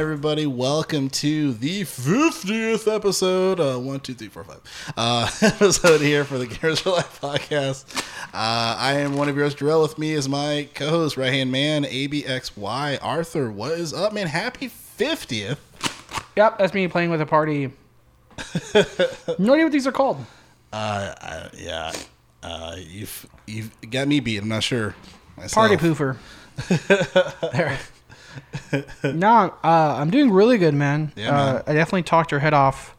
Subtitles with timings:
[0.00, 0.46] everybody?
[0.46, 4.62] Welcome to the 50th episode, uh, one, two, three, four, five,
[4.96, 8.02] uh, episode here for the Gamers for Life podcast.
[8.32, 9.82] Uh, I am one of yours, Jerrell.
[9.82, 13.52] With me is my co-host, right hand man, ABXY Arthur.
[13.52, 14.26] What is up, man?
[14.26, 15.58] Happy 50th.
[16.34, 17.70] Yep, that's me playing with a party.
[19.38, 20.24] no idea what these are called.
[20.72, 21.92] Uh, uh yeah,
[22.42, 24.38] uh, you've you've got me beat.
[24.38, 24.94] I'm not sure.
[25.36, 25.52] Myself.
[25.52, 26.16] Party poofer.
[27.52, 27.78] there.
[29.04, 31.12] No, uh, I'm doing really good, man.
[31.16, 31.62] Yeah, uh, man.
[31.66, 32.96] I definitely talked your head off.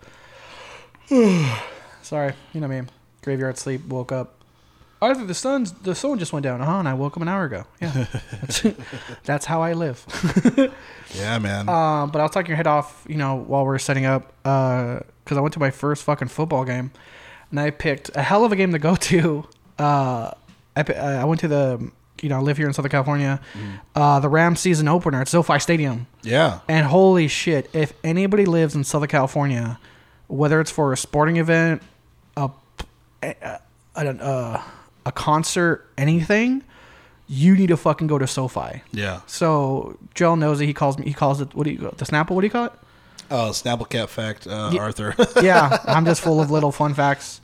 [2.02, 2.82] Sorry, you know me.
[3.24, 3.86] Graveyard sleep.
[3.88, 4.36] Woke up.
[5.02, 6.62] Arthur, the sun's the sun just went down.
[6.62, 6.80] Uh huh.
[6.80, 7.66] And I woke up an hour ago.
[7.82, 8.06] Yeah,
[8.40, 8.66] that's,
[9.24, 10.06] that's how I live.
[11.14, 11.68] Yeah, man.
[11.68, 14.34] Um, but I was talking your head off, you know, while we are setting up,
[14.44, 16.92] because I went to my first fucking football game,
[17.50, 19.48] and I picked a hell of a game to go to.
[19.78, 20.32] Uh,
[20.76, 21.92] I uh, I went to the,
[22.22, 23.40] you know, I live here in Southern California,
[23.96, 26.60] uh, the Rams season opener at SoFi Stadium, yeah.
[26.68, 29.80] and holy shit, if anybody lives in Southern California,
[30.28, 31.82] whether it's for a sporting event,
[32.38, 32.50] a,
[33.24, 33.60] a,
[33.96, 34.64] a, a,
[35.06, 36.64] a concert, anything,
[37.28, 38.82] you need to fucking go to SoFi.
[38.92, 39.22] Yeah.
[39.26, 40.66] So Joel knows it.
[40.66, 41.06] He calls me.
[41.06, 41.56] He calls it.
[41.56, 42.32] What do you the Snapple?
[42.32, 42.74] What do you call it?
[43.32, 44.82] Oh, Snapplecat fact, uh, Yeah.
[44.82, 45.16] Arthur.
[45.42, 47.42] Yeah, I'm just full of little fun facts.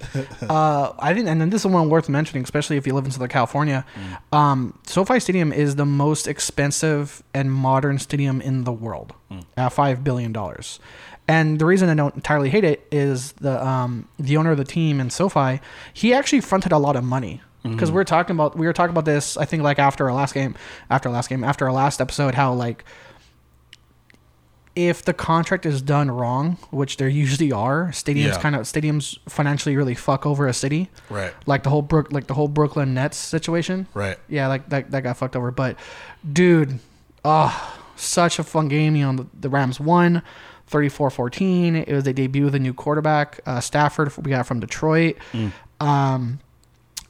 [0.48, 3.12] Uh, I didn't, and then this is one worth mentioning, especially if you live in
[3.12, 3.86] Southern California.
[4.32, 9.14] Um, SoFi Stadium is the most expensive and modern stadium in the world,
[9.56, 10.80] at five billion dollars.
[11.30, 14.64] And the reason I don't entirely hate it is the um, the owner of the
[14.66, 15.60] team in SoFi.
[15.94, 18.92] He actually fronted a lot of money because we are talking about we were talking
[18.92, 19.36] about this.
[19.36, 20.56] I think like after our last game,
[20.90, 22.86] after our last game, after our last episode, how like
[24.78, 28.40] if the contract is done wrong, which there usually are, stadiums Yeah.
[28.40, 30.90] kind of stadiums financially really fuck over a city.
[31.10, 31.34] right.
[31.48, 33.88] Like the whole Brook, like the whole Brooklyn Nets situation.
[33.96, 34.18] Right.
[34.30, 35.50] Yeah, like that that got fucked over.
[35.50, 35.78] But
[36.32, 36.80] dude,
[37.26, 38.96] ah, such a fun game.
[38.96, 40.22] You know, the, the Rams won
[40.72, 41.86] 34-14.
[41.88, 44.16] It was a debut of the new quarterback, uh, Stafford.
[44.18, 45.18] We got from Detroit.
[45.80, 46.40] Um,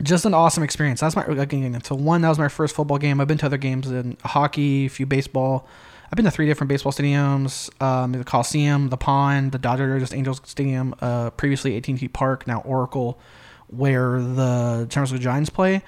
[0.02, 1.00] just an awesome experience.
[1.02, 1.84] That's my again.
[1.84, 3.20] So one, that was my first football game.
[3.20, 5.68] I've been to other games in hockey, a few baseball.
[6.10, 10.42] I've been to three different baseball stadiums: um, the Coliseum, the Pond, the Dodgers Angels
[10.46, 13.20] Stadium, uh, previously AT&T Park, now Oracle,
[13.68, 15.82] where the San Francisco Giants play.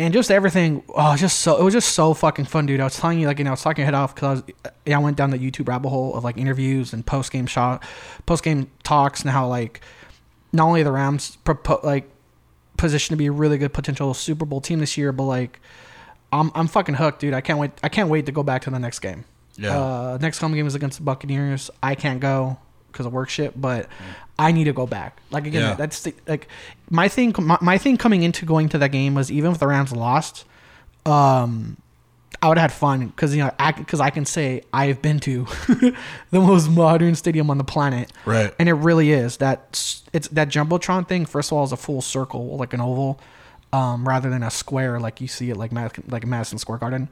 [0.00, 2.80] And just everything, oh, just so it was just so fucking fun, dude.
[2.80, 4.42] I was telling you, like, you know, I was talking head off because
[4.86, 7.84] I I went down the YouTube rabbit hole of like interviews and post game shot,
[8.24, 9.82] post game talks, and how like
[10.52, 12.10] not only the Rams propo- like
[12.78, 15.60] positioned to be a really good potential Super Bowl team this year, but like
[16.32, 17.34] I'm I'm fucking hooked, dude.
[17.34, 17.72] I can't wait.
[17.82, 19.24] I can't wait to go back to the next game.
[19.56, 19.78] Yeah.
[19.78, 21.70] Uh, next home game is against the Buccaneers.
[21.82, 22.58] I can't go
[22.92, 23.88] because of work shit, but
[24.38, 25.18] I need to go back.
[25.30, 25.74] Like again, Yeah.
[25.74, 26.48] that's the, like
[26.88, 27.34] my thing.
[27.38, 30.44] My, my thing coming into going to that game was even if the Rams lost,
[31.06, 31.76] um,
[32.42, 35.44] I would have had fun because you know because I, can say I've been to
[35.68, 35.94] the
[36.32, 38.54] most modern stadium on the planet, Right.
[38.58, 41.26] and it really is that it's that jumbotron thing.
[41.26, 43.20] First of all, is a full circle like an oval,
[43.72, 47.08] um, rather than a square like you see it like Mad- like Madison Square Garden.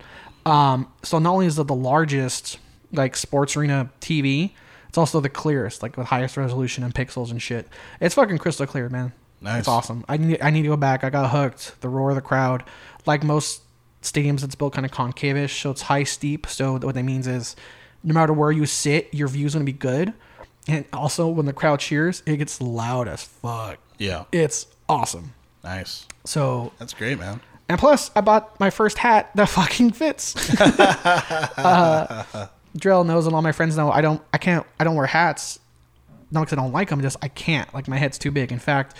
[0.46, 2.58] Um, so not only is it the largest
[2.92, 4.52] like sports arena TV,
[4.88, 7.68] it's also the clearest, like the highest resolution and pixels and shit.
[8.00, 9.12] It's fucking crystal clear, man.
[9.40, 9.60] Nice.
[9.60, 10.04] It's awesome.
[10.08, 11.04] I need I need to go back.
[11.04, 11.80] I got hooked.
[11.80, 12.64] The roar of the crowd,
[13.06, 13.62] like most
[14.02, 16.46] stadiums, it's built kind of concavish, so it's high steep.
[16.46, 17.54] So what that means is,
[18.02, 20.12] no matter where you sit, your view's gonna be good.
[20.66, 23.78] And also, when the crowd cheers, it gets loud as fuck.
[23.98, 24.24] Yeah.
[24.32, 25.32] It's awesome.
[25.68, 26.06] Nice.
[26.24, 27.40] So, That's great, man.
[27.68, 30.34] and plus, I bought my first hat that fucking fits.
[30.60, 33.90] uh, Drill knows, and all my friends know.
[33.90, 35.58] I don't, I can't, I don't wear hats.
[36.30, 37.72] Not because I don't like them, just I can't.
[37.74, 38.50] Like my head's too big.
[38.52, 38.94] In fact,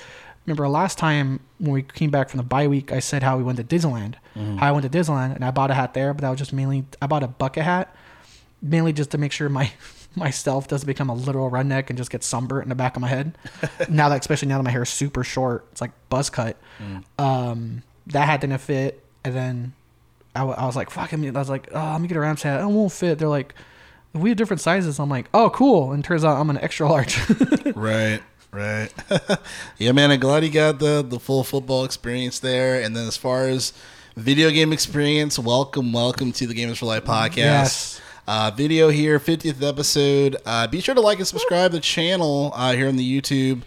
[0.47, 3.43] remember last time when we came back from the bye week, I said how we
[3.43, 4.15] went to Disneyland.
[4.59, 6.53] How I went to Disneyland, and I bought a hat there, but that was just
[6.53, 7.95] mainly I bought a bucket hat,
[8.63, 9.73] mainly just to make sure my
[10.15, 13.09] myself doesn't become a literal redneck and just get sunburnt in the back of my
[13.09, 13.37] head.
[13.89, 16.57] now that, especially now that my hair is super short, it's like buzz cut.
[17.19, 19.73] Um, that hat didn't fit, and then
[20.35, 22.43] I, was like, "Fuck!" I mean, I was like, "Oh, let me get a Rams
[22.43, 22.61] hat.
[22.61, 23.55] It won't fit." They're like,
[24.13, 27.19] "We have different sizes." I'm like, "Oh, cool!" And turns out I'm an extra large.
[27.75, 28.21] Right.
[28.51, 28.89] Right.
[29.79, 30.11] yeah, man.
[30.11, 32.81] I'm glad you got the the full football experience there.
[32.83, 33.75] And then as far as
[34.17, 37.37] video game experience, welcome, welcome to the Gamers for Life podcast.
[37.37, 38.01] Yes.
[38.29, 40.37] Uh, video here, 50th episode.
[40.45, 43.63] Uh, be sure to like and subscribe the channel uh, here on the YouTube.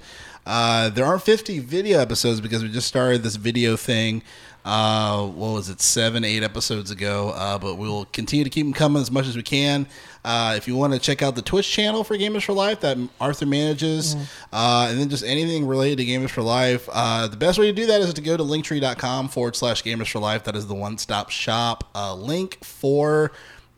[0.46, 4.22] Uh, there aren't 50 video episodes because we just started this video thing.
[4.64, 7.30] Uh, what was it, seven, eight episodes ago?
[7.30, 9.88] Uh, but we'll continue to keep them coming as much as we can.
[10.24, 13.00] Uh, if you want to check out the Twitch channel for Gamers for Life that
[13.20, 14.16] Arthur manages,
[14.54, 17.74] uh, and then just anything related to Gamers for Life, uh, the best way to
[17.74, 20.44] do that is to go to linktree.com forward slash Gamers for Life.
[20.44, 23.32] That is the one stop shop uh, link for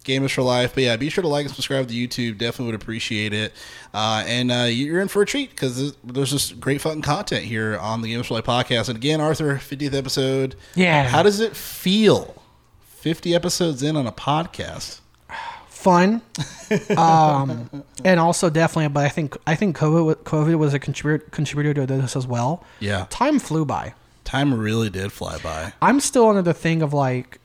[0.03, 0.73] Gamers for life.
[0.73, 2.37] But yeah, be sure to like and subscribe to YouTube.
[2.37, 3.53] Definitely would appreciate it.
[3.93, 7.77] Uh, and uh, you're in for a treat because there's, just great fucking content here
[7.77, 8.89] on the Gamers for Life podcast.
[8.89, 10.55] And again, Arthur, 50th episode.
[10.75, 11.03] Yeah.
[11.03, 12.41] How does it feel?
[13.03, 15.01] 50 episodes in on a podcast.
[15.67, 16.21] fun,
[16.97, 18.87] um, and also definitely.
[18.87, 22.63] But I think I think COVID COVID was a contributor contributor to this as well.
[22.79, 23.07] Yeah.
[23.09, 23.93] Time flew by.
[24.23, 25.73] Time really did fly by.
[25.81, 27.39] I'm still under the thing of like,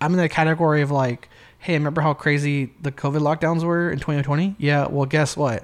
[0.00, 1.28] I'm in the category of like,
[1.60, 4.56] hey, remember how crazy the COVID lockdowns were in 2020?
[4.58, 4.86] Yeah.
[4.88, 5.62] Well, guess what?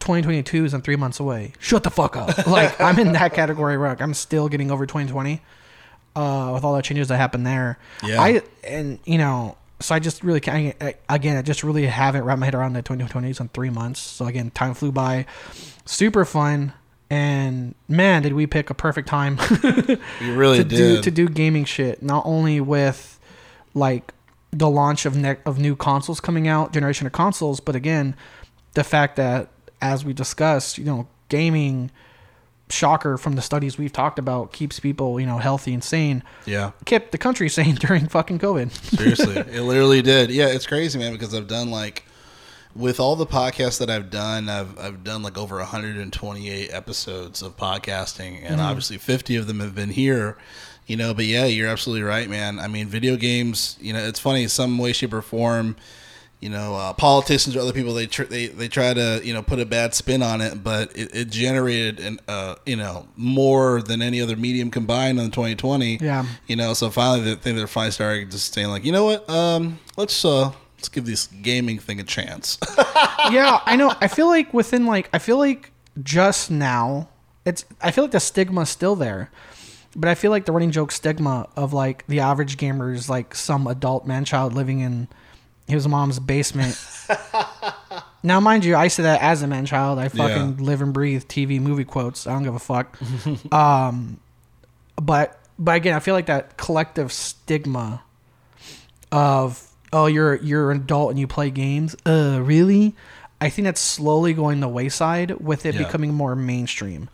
[0.00, 1.52] 2022 is in three months away.
[1.60, 2.46] Shut the fuck up.
[2.46, 3.76] like I'm in that category.
[3.76, 4.00] Rock.
[4.00, 5.40] I'm still getting over 2020
[6.16, 7.78] uh, with all the changes that happened there.
[8.04, 8.20] Yeah.
[8.20, 10.74] I and you know, so I just really can't.
[10.82, 14.00] I- Again, I just really haven't wrapped my head around the 2020s in three months.
[14.00, 15.26] So again, time flew by.
[15.84, 16.72] Super fun.
[17.08, 19.38] And man, did we pick a perfect time
[20.20, 20.76] You really to did.
[20.76, 22.02] do to do gaming shit.
[22.02, 23.20] Not only with
[23.74, 24.12] like
[24.52, 28.14] the launch of ne- of new consoles coming out, generation of consoles, but again,
[28.74, 29.48] the fact that
[29.80, 31.90] as we discussed, you know, gaming
[32.72, 36.22] shocker from the studies we've talked about keeps people, you know, healthy and sane.
[36.46, 36.72] yeah.
[36.84, 38.70] Kept the country sane during fucking COVID.
[38.96, 40.30] Seriously, it literally did.
[40.30, 41.12] Yeah, it's crazy, man.
[41.12, 42.04] Because I've done like
[42.74, 47.56] with all the podcasts that I've done, I've I've done like over 128 episodes of
[47.56, 48.60] podcasting, and mm-hmm.
[48.60, 50.36] obviously 50 of them have been here.
[50.86, 52.58] You know, but yeah, you're absolutely right, man.
[52.58, 53.78] I mean, video games.
[53.80, 55.76] You know, it's funny some way, shape, or form.
[56.40, 59.44] You know, uh, politicians or other people they tr- they they try to you know
[59.44, 63.80] put a bad spin on it, but it, it generated an uh, you know more
[63.80, 65.98] than any other medium combined in 2020.
[66.00, 66.26] Yeah.
[66.48, 69.30] You know, so finally, the thing they're finally starting just saying like, you know what,
[69.30, 72.58] um, let's uh, let's give this gaming thing a chance.
[73.30, 73.94] yeah, I know.
[74.00, 75.70] I feel like within like I feel like
[76.02, 77.08] just now
[77.44, 79.30] it's I feel like the stigma's still there.
[79.94, 83.34] But I feel like the running joke stigma of like the average gamer is like
[83.34, 85.08] some adult man child living in
[85.68, 86.78] his mom's basement.
[88.22, 89.98] now, mind you, I say that as a man child.
[89.98, 90.64] I fucking Yeah.
[90.64, 92.26] live and breathe TV movie quotes.
[92.26, 92.98] I don't give a fuck.
[93.52, 94.18] um,
[94.96, 98.02] but but again, I feel like that collective stigma
[99.10, 102.94] of oh you're you're an adult and you play games uh really
[103.42, 105.84] i think that's slowly going the wayside with it Yeah.
[105.84, 107.10] becoming more mainstream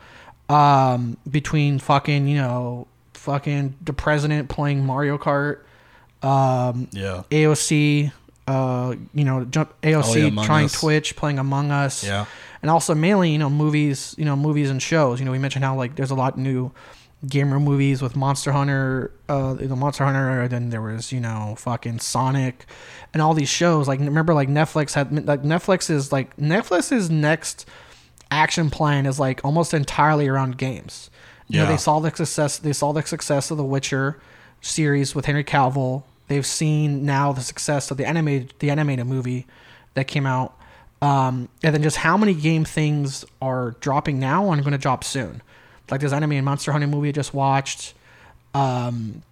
[0.48, 5.58] um between fucking you know fucking the president playing mario kart
[6.22, 8.10] um yeah, aoc
[8.46, 10.80] uh you know jump aoc Oh, yeah, trying Us.
[10.80, 12.02] twitch playing among us.
[12.02, 12.24] Yeah,
[12.62, 15.20] and also mainly you know movies you know movies and shows.
[15.20, 16.72] You know we mentioned how like there's a lot of new
[17.26, 21.54] gamer movies with monster hunter uh the monster hunter and then there was you know
[21.58, 22.64] fucking sonic
[23.12, 23.86] and all these shows.
[23.86, 27.66] Like remember like netflix had like netflix is like netflix's next
[28.30, 31.10] action plan is like almost entirely around games.
[31.48, 31.70] You know Yeah.
[31.70, 34.18] they saw the success they saw the success of the witcher
[34.60, 36.02] series with henry cavill.
[36.28, 39.46] They've seen now the success of the animated the animated movie
[39.94, 40.54] that came out.
[41.00, 45.04] Um, and then just how many game things are dropping now and going to drop
[45.04, 45.42] soon.
[45.90, 47.94] Like this anime and monster hunting movie i just watched
[48.54, 49.22] um,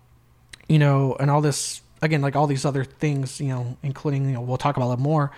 [0.69, 4.33] you know and all this again like all these other things you know including you
[4.33, 5.31] know we'll talk about it more.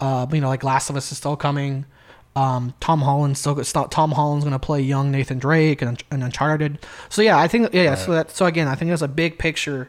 [0.00, 1.84] Uh, but, you know like last of us is still coming
[2.36, 6.78] um, Tom Holland's still still- Tom Holland's gonna play young Nathan Drake and, and Uncharted.
[7.08, 7.82] So yeah, I think yeah.
[7.82, 9.88] yeah So that so again, I think there's a big picture.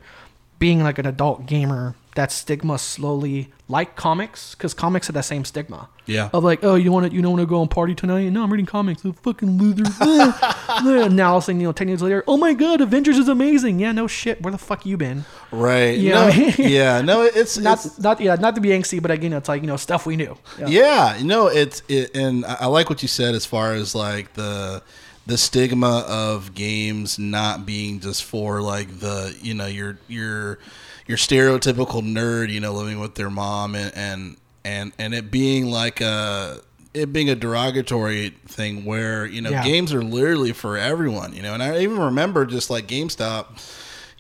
[0.58, 5.46] Being like an adult gamer, that stigma slowly, like comics, because comics have that same
[5.46, 6.30] stigma yeah.
[6.34, 8.30] of like, oh, you want to, you don't want to go and party tonight?
[8.30, 9.04] No, I'm reading comics.
[9.04, 9.86] You fucking loser.
[10.02, 11.08] Eh.
[11.10, 13.28] now, all of a sudden, you know, ten years later, oh my god, Avengers is
[13.28, 13.80] amazing.
[13.80, 14.42] Yeah, no shit.
[14.42, 15.26] Where the fuck you been?
[15.52, 15.98] Right.
[15.98, 16.14] Yeah.
[16.14, 17.02] No, yeah.
[17.02, 19.68] No, it's Not, it's, not, yeah, not to be angsty, but again, it's like you
[19.68, 20.38] know, stuff we knew.
[20.58, 20.68] Yeah.
[20.68, 24.34] Yeah, no, it's it, and I I like what you said as far as like
[24.34, 24.82] the
[25.28, 30.60] the stigma of games not being just for like the you know your your
[31.08, 35.68] your stereotypical nerd, you know, living with their mom and and and, and it being
[35.70, 36.60] like a
[36.94, 39.64] it being a derogatory thing where you know Yeah.
[39.64, 43.46] games are literally for everyone, you know, and I even remember just like GameStop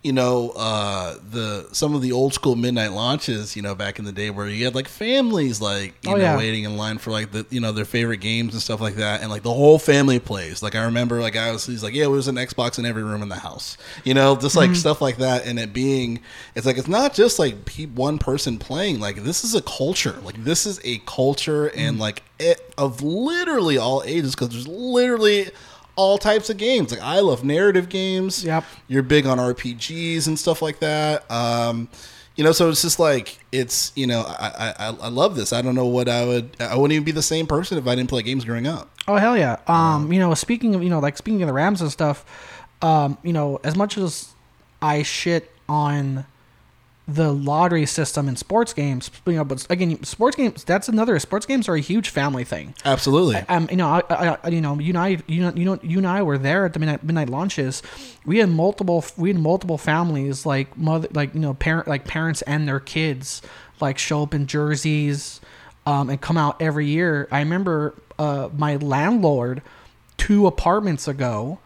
[0.05, 4.05] you know uh the some of the old school midnight launches you know back in
[4.05, 6.37] the day where you had like families like you Oh, know yeah.
[6.37, 9.21] waiting in line for like the you know their favorite games and stuff like that
[9.21, 12.03] and like the whole family plays like i remember like i was he's like yeah
[12.05, 14.67] it was an xbox in every room in the house you know just Mm-hmm.
[14.71, 16.19] like stuff like that and it being
[16.53, 17.55] it's like it's not just like
[17.95, 21.79] one person playing like this is a culture like this is a culture Mm-hmm.
[21.79, 25.49] and like it, of literally all ages because there's literally
[25.97, 28.63] all types of games like i love narrative games Yep.
[28.87, 31.29] you're big on RPGs and stuff like that.
[31.31, 31.87] Um,
[32.35, 35.53] you know, so it's just like it's you know I, I I love this.
[35.53, 37.95] I don't know what I would I wouldn't even be the same person if I
[37.95, 38.89] didn't play games growing up.
[39.07, 39.55] Oh hell yeah.
[39.67, 42.25] Um, you know, speaking of you know, like speaking of the Rams and stuff,
[42.81, 44.33] um, you know, as much as
[44.81, 46.25] I shit on
[47.07, 49.11] the lottery system in sports games.
[49.27, 50.63] You know, but again, sports games.
[50.63, 51.19] That's another.
[51.19, 52.73] Sports games are a huge family thing.
[52.83, 53.35] Absolutely.
[53.47, 55.79] Um, you know, I, I, I- you know, you and I, you know, you know,
[55.83, 57.83] you and I were there at the midnight, midnight launches.
[58.25, 62.41] We had multiple, we had multiple families, like mother, like you know, parent, like parents
[62.43, 63.41] and their kids,
[63.79, 65.41] like show up in jerseys,
[65.85, 67.27] um, and come out every year.
[67.31, 69.61] I remember, uh, my landlord,
[70.17, 71.59] two apartments ago,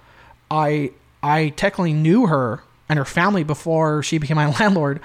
[0.51, 0.91] I,
[1.23, 4.99] I technically knew her and her family before she became my landlord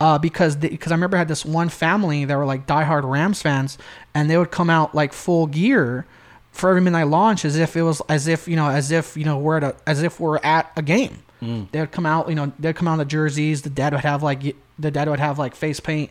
[0.00, 3.40] uh, because because I remember I had this one family that were like diehard Rams
[3.42, 3.78] fans,
[4.14, 6.06] and they would come out like full gear
[6.52, 9.24] for every midnight launch as if it was as if you know as if you
[9.24, 11.22] know we're at a, as if we're at a game.
[11.70, 13.60] They would come out, you know, they'd come out in the jerseys.
[13.62, 16.10] The dad would have like the dad would have like face paint.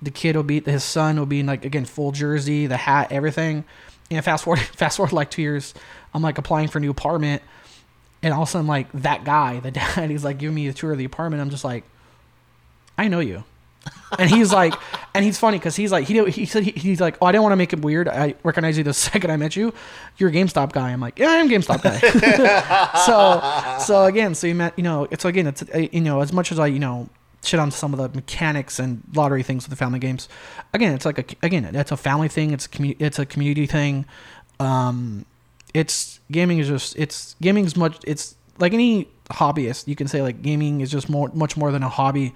[0.00, 3.10] The kid would be his son would be in like again full jersey, the hat,
[3.10, 3.64] everything.
[4.10, 5.74] And fast forward fast forward like two years,
[6.14, 7.42] I'm like applying for a new apartment,
[8.22, 10.72] and all of a sudden like that guy, the dad, he's like giving me a
[10.72, 11.40] tour of the apartment.
[11.42, 11.84] I'm just like,
[12.98, 13.44] I know you.
[14.18, 14.74] and he's like,
[15.14, 17.44] and he's funny because he's like, he he said he, he's like, oh, I didn't
[17.44, 18.08] want to make it weird.
[18.08, 19.72] I recognize you the second I met you.
[20.18, 20.90] You're a GameStop guy.
[20.90, 21.98] I'm like, yeah, I am a GameStop guy.
[23.06, 26.32] so, so again, so you met, you know, it's again, it's uh, you know, as
[26.32, 27.08] much as I, you know,
[27.44, 30.28] shit on some of the mechanics and lottery things with the family games.
[30.74, 32.52] Again, it's like a again, it's a family thing.
[32.52, 34.04] It's a commu- it's a community thing.
[34.60, 35.24] Um,
[35.74, 40.22] it's gaming is just it's gaming is much it's like any hobbyist you can say
[40.22, 42.34] like gaming is just more much more than a hobby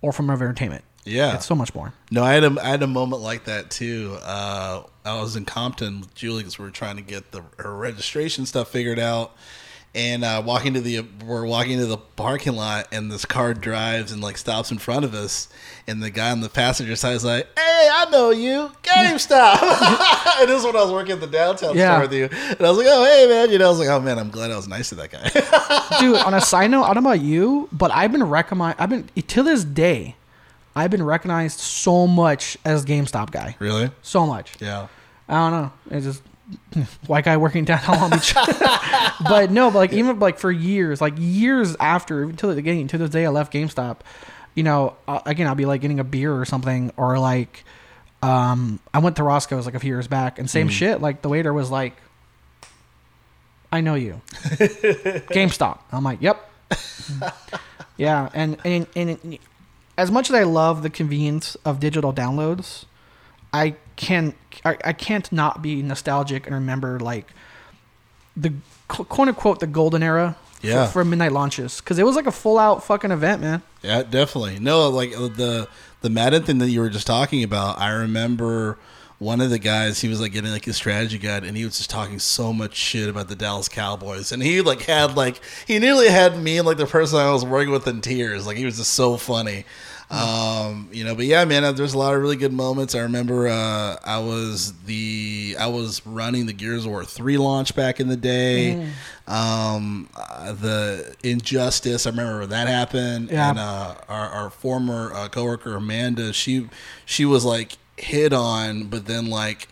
[0.00, 1.34] or form of entertainment Yeah.
[1.34, 4.16] it's so much more No, I had a, I had a moment like that too.
[4.22, 7.74] Uh, I was in Compton with Julie because we were trying to get the her
[7.74, 9.34] registration stuff figured out,
[9.94, 14.12] and uh, walking to the we're walking to the parking lot, and this car drives
[14.12, 15.48] and like stops in front of us,
[15.86, 19.62] and the guy on the passenger side is like, "Hey, I know you, GameStop."
[20.40, 21.96] and this is when I was working at the downtown Yeah.
[21.96, 23.88] store with you, and I was like, "Oh, hey, man," you know, I was like,
[23.88, 25.28] "Oh man, I'm glad I was nice to that guy."
[26.00, 28.90] dude on a side note i don't know about you but i've been recognized i've
[28.90, 30.14] been to this day
[30.76, 33.90] i've been recognized so much as gamestop guy really?
[34.02, 34.86] so much Yeah.
[35.28, 35.72] I don't know.
[35.90, 36.22] It's just
[37.06, 38.34] white guy working downtown Long Beach.
[39.28, 42.98] but no, but like even like for years, like years after, until the beginning, to
[42.98, 43.98] this day, I left GameStop.
[44.54, 47.64] You know, uh, again, I'll be like getting a beer or something, or like,
[48.22, 51.00] um, I went to Roscoe's like a few years back, and same shit.
[51.00, 51.94] Like the waiter was like,
[53.70, 56.50] "I know you, GameStop." I'm like, "Yep."
[57.96, 59.38] yeah, and and and
[59.96, 62.84] as much as I love the convenience of digital downloads,
[63.52, 64.34] I can
[64.64, 67.26] I, I can't not be nostalgic and remember like
[68.36, 68.52] the
[68.88, 70.86] quote unquote the golden era Yeah.
[70.86, 73.62] for, for midnight launches because it was like a full out fucking event, man.
[73.82, 74.58] Yeah, definitely.
[74.58, 75.68] No, like uh, the
[76.00, 77.78] the Madden thing that you were just talking about.
[77.80, 78.78] I remember
[79.18, 80.00] one of the guys.
[80.00, 82.74] He was like getting like his strategy guide, and he was just talking so much
[82.76, 84.30] shit about the Dallas Cowboys.
[84.32, 87.44] And he like had like he nearly had me and like the person I was
[87.44, 88.46] working with in tears.
[88.46, 89.64] Like he was just so funny.
[90.10, 92.94] Um, you know, but yeah, man, there's a lot of really good moments.
[92.94, 97.74] I remember uh, I was the I was running the Gears of War three launch
[97.74, 98.90] back in the day.
[99.26, 103.30] Um, uh, the Injustice, I remember that happened.
[103.30, 103.50] Yeah.
[103.50, 106.70] And uh, our, our former uh, coworker Amanda, she
[107.04, 109.68] she was like hit on, but then like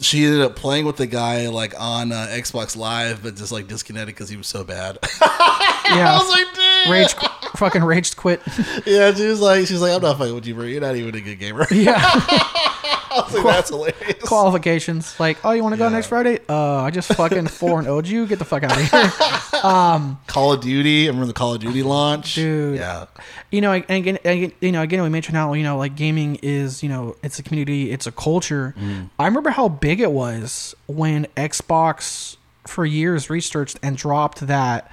[0.00, 3.66] she ended up playing with the guy like on uh, Xbox Live, but just like
[3.68, 4.98] disconnected because he was so bad.
[5.20, 6.92] I Yeah, was like, dude.
[6.92, 7.14] rage,
[7.56, 8.42] fucking raged quit.
[8.86, 10.64] Yeah, she was like, she's like, I'm not fucking with you, bro.
[10.64, 11.66] You're not even a good gamer.
[11.70, 12.00] yeah,
[13.14, 14.22] Was like, that's hilarious.
[14.22, 15.90] qualifications like, oh, you want to go Yeah.
[15.96, 16.40] next Friday?
[16.48, 18.26] Uh, I just fucking four and owed you.
[18.26, 19.12] Get the fuck out of here.
[19.64, 21.04] Um, Call of Duty.
[21.04, 22.76] I remember the Call of Duty launch, Dude.
[22.76, 23.06] Yeah,
[23.50, 26.38] you know, and again, again, you know, again, we mentioned how you know, like gaming
[26.42, 28.74] is, you know, it's a community, it's a culture.
[28.78, 29.08] Mm.
[29.18, 34.90] I remember how big it was when Xbox for years researched and dropped that.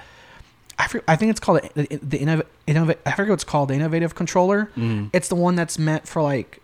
[0.78, 3.68] I, for, I think it's called the, the innov, innov, I forget what it's called,
[3.68, 4.70] the innovative controller.
[4.76, 5.10] Mm.
[5.12, 6.60] It's the one that's meant for like,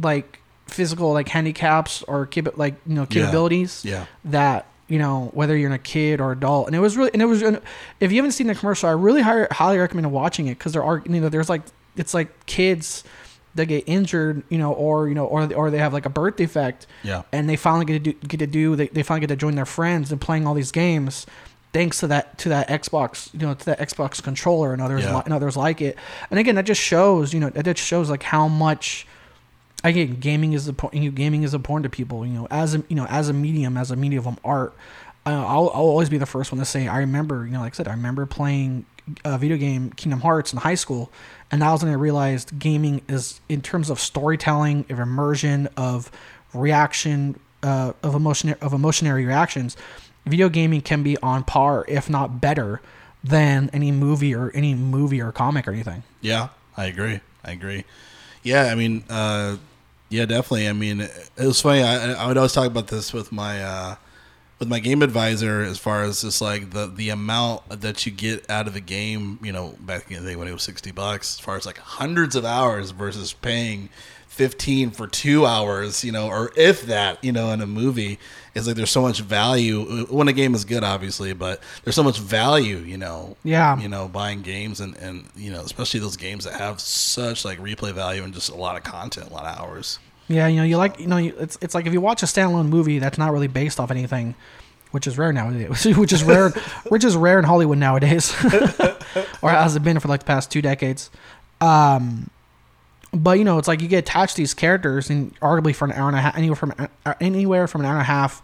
[0.00, 0.38] like
[0.70, 4.06] physical like handicaps or like you know capabilities Yeah.
[4.26, 7.22] that you know whether you're in a kid or adult and it was really and
[7.22, 7.42] it was
[8.00, 10.82] if you haven't seen the commercial i really high, highly recommend watching it because there
[10.84, 11.62] are you know there's like
[11.96, 13.04] it's like kids
[13.54, 16.36] that get injured you know or you know or, or they have like a birth
[16.36, 17.22] defect Yeah.
[17.32, 19.54] and they finally get to do get to do they, they finally get to join
[19.54, 21.26] their friends and playing all these games
[21.72, 25.22] thanks to that to that xbox you know to that xbox controller and others Yeah.
[25.24, 25.96] and others like it
[26.30, 29.06] and again that just shows you know that just shows like how much
[29.84, 31.14] again, gaming is important.
[31.14, 32.26] Gaming is important to people.
[32.26, 34.74] You know, as a you know, as a medium, as a medium of art,
[35.26, 37.44] uh, I'll, I'll always be the first one to say I remember.
[37.44, 38.86] You know, like I said, I remember playing
[39.24, 41.10] a video game, Kingdom Hearts, in high school,
[41.50, 46.10] and that was when I realized gaming is in terms of storytelling, of immersion, of
[46.54, 49.76] reaction, uh, of emotion, of emotionary reactions.
[50.26, 52.80] Video gaming can be on par, if not better,
[53.24, 56.02] than any movie or any movie or comic or anything.
[56.20, 56.48] yeah.
[56.76, 57.20] I agree.
[57.44, 57.84] I agree.
[58.42, 59.56] Yeah, I mean, uh,
[60.10, 60.68] yeah, definitely.
[60.68, 61.82] I mean, it was funny.
[61.82, 63.94] I, I would always talk about this with my uh,
[64.58, 68.48] with my game advisor as far as just like the the amount that you get
[68.50, 69.38] out of a game.
[69.42, 71.78] You know, back in the day when it was sixty bucks, as far as like
[71.78, 73.88] hundreds of hours versus paying
[74.40, 78.18] 15 for two hours, you know, or if that, you know, in a movie,
[78.54, 82.02] is like there's so much value when a game is good, obviously, but there's so
[82.02, 83.78] much value, you know, Yeah.
[83.78, 87.58] you know, buying games and, and, you know, especially those games that have such like
[87.58, 89.98] replay value and just a lot of content, a lot of hours.
[90.26, 92.26] Yeah, you know, you like, you know, you, it's it's like if you watch a
[92.26, 94.34] standalone movie that's not really based off anything,
[94.90, 96.48] which is rare nowadays, which is rare,
[96.88, 98.32] which is rare in Hollywood nowadays,
[99.42, 101.10] or has it been for like the past two decades.
[101.60, 102.30] Um,
[103.12, 105.92] but you know, it's like you get attached to these characters, and arguably for an
[105.92, 108.42] hour and a half, anywhere from uh, anywhere from an hour and a half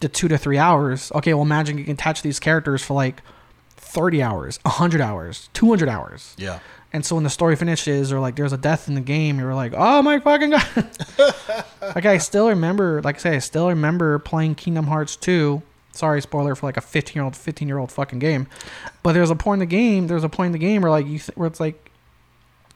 [0.00, 1.12] to two to three hours.
[1.14, 3.22] Okay, well, imagine you can attach these characters for like
[3.76, 6.34] thirty hours, hundred hours, two hundred hours.
[6.38, 6.58] Yeah.
[6.92, 9.54] And so when the story finishes or like there's a death in the game, you're
[9.54, 10.90] like, oh my fucking god.
[11.94, 15.62] like I still remember, like I say, I still remember playing Kingdom Hearts 2.
[15.92, 18.48] Sorry, spoiler for like a 15 year old, 15 year old fucking game.
[19.04, 21.06] But there's a point in the game, there's a point in the game where like
[21.06, 21.92] you, th- where it's like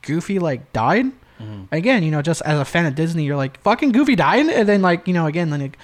[0.02, 1.06] Goofy like died.
[1.40, 1.74] Mm-hmm.
[1.74, 4.46] Again, you know, just as a fan of Disney, you're like, fucking Goofy died.
[4.48, 5.76] And then like, you know, again, then it,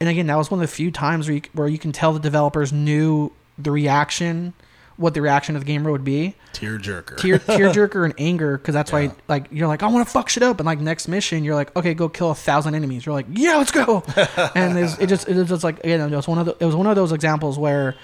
[0.00, 2.12] and again, that was one of the few times where you, where you can tell
[2.12, 4.52] the developers knew the reaction,
[4.96, 7.16] what the reaction of the gamer would be Tearjerker.
[7.16, 9.06] tear tearjerker and anger because that's Yeah.
[9.08, 11.54] why like you're like I want to fuck shit up and like next mission you're
[11.54, 14.02] like okay go kill a thousand enemies you're like yeah let's go
[14.54, 16.76] and it just it was just like again it was one of the, it was
[16.76, 17.94] one of those examples where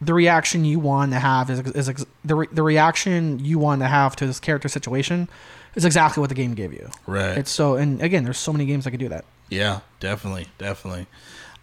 [0.00, 3.80] the reaction you want to have is, is ex- the re, the reaction you want
[3.80, 5.28] to have to this character situation
[5.74, 6.90] is exactly what the game gave you.
[7.06, 7.38] right.
[7.38, 9.24] It's so and again there's so many games that could do that.
[9.50, 11.06] Yeah, definitely, definitely.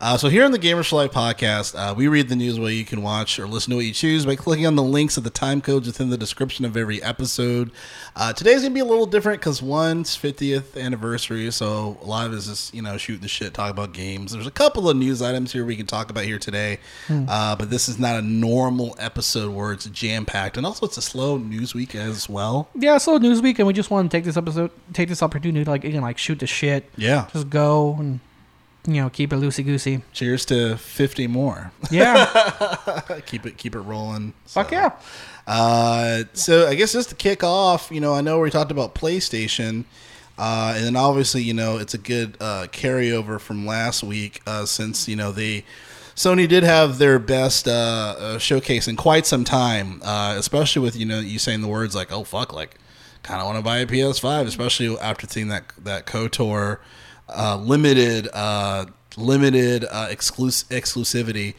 [0.01, 2.71] Uh, so here on the Gamers for Life podcast, uh, we read the news where
[2.71, 5.23] you can watch or listen to what you choose by clicking on the links of
[5.23, 7.69] the time codes within the description of every episode.
[8.15, 12.33] Uh, today's gonna be a little different because one's 50th anniversary, so a lot of
[12.33, 14.31] is just you know shooting the shit, talk about games.
[14.31, 17.69] There's a couple of news items here we can talk about here today, uh, but
[17.69, 21.37] this is not a normal episode where it's jam packed, and also it's a slow
[21.37, 22.69] news week as well.
[22.73, 25.63] Yeah, slow news week, and we just want to take this episode take this opportunity
[25.63, 27.27] to like again like shoot the shit, Yeah.
[27.31, 28.19] just go and
[28.87, 30.01] you know keep it loosey goosey.
[30.13, 31.71] Cheers to 50 more.
[31.91, 34.33] Yeah, keep it keep it rolling.
[34.45, 34.91] fuck So- yeah.
[35.47, 38.93] Uh, so I guess just to kick off, you know, I know we talked about
[38.95, 39.85] PlayStation,
[40.37, 44.65] uh, and then obviously, you know, it's a good uh, carryover from last week uh,
[44.65, 45.65] since you know they
[46.15, 47.71] Sony did have their best uh,
[48.17, 51.95] uh, showcase in quite some time, uh, especially with you know you saying the words
[51.95, 52.75] like "oh fuck," like
[53.23, 56.77] kind of want to buy a PS5, especially after seeing that that Kotor
[57.33, 58.85] uh, limited uh,
[59.17, 61.55] limited uh, exclus- exclusivity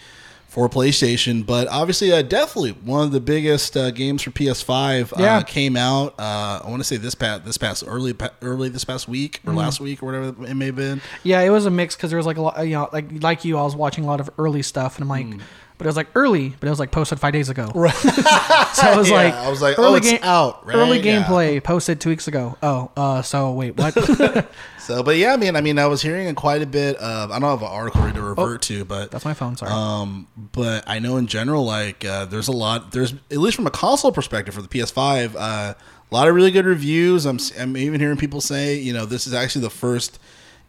[0.48, 1.46] for PlayStation.
[1.46, 5.37] But obviously, uh, Deathloop, one of the biggest uh, games for PS5, Yeah.
[5.38, 6.14] uh, came out.
[6.18, 9.54] Uh, I want to say this past this past early early this past week or
[9.54, 11.00] last week or whatever it may have been.
[11.22, 13.44] Yeah, it was a mix because there was like a lot, you know, like like
[13.44, 15.40] you, I was watching a lot of early stuff, and I'm like,
[15.83, 17.71] but it was like early, but it was like posted five days ago.
[17.75, 17.92] Right.
[17.95, 20.77] So I was Yeah, like, I was like, early oh, it's game- out, right?
[20.77, 21.23] Early Yeah.
[21.25, 22.57] gameplay posted two weeks ago.
[22.62, 23.95] Oh, uh, so wait, what?
[24.79, 27.31] So, but yeah, I mean, I mean, I was hearing quite a bit of.
[27.31, 29.57] I don't have an article to revert to, but Oh, That's my phone.
[29.57, 29.71] Sorry.
[29.71, 32.90] Um, but I know in general, like, uh, there's a lot.
[32.90, 35.77] There's at least from a console perspective for the PS5, uh, a
[36.11, 37.27] lot of really good reviews.
[37.27, 40.18] I'm, I'm even hearing people say, you know, this is actually the first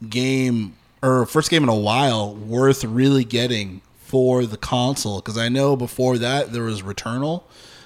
[0.07, 3.81] game or first game in a while worth really getting
[4.13, 7.41] for the console because I know before that there was Returnal.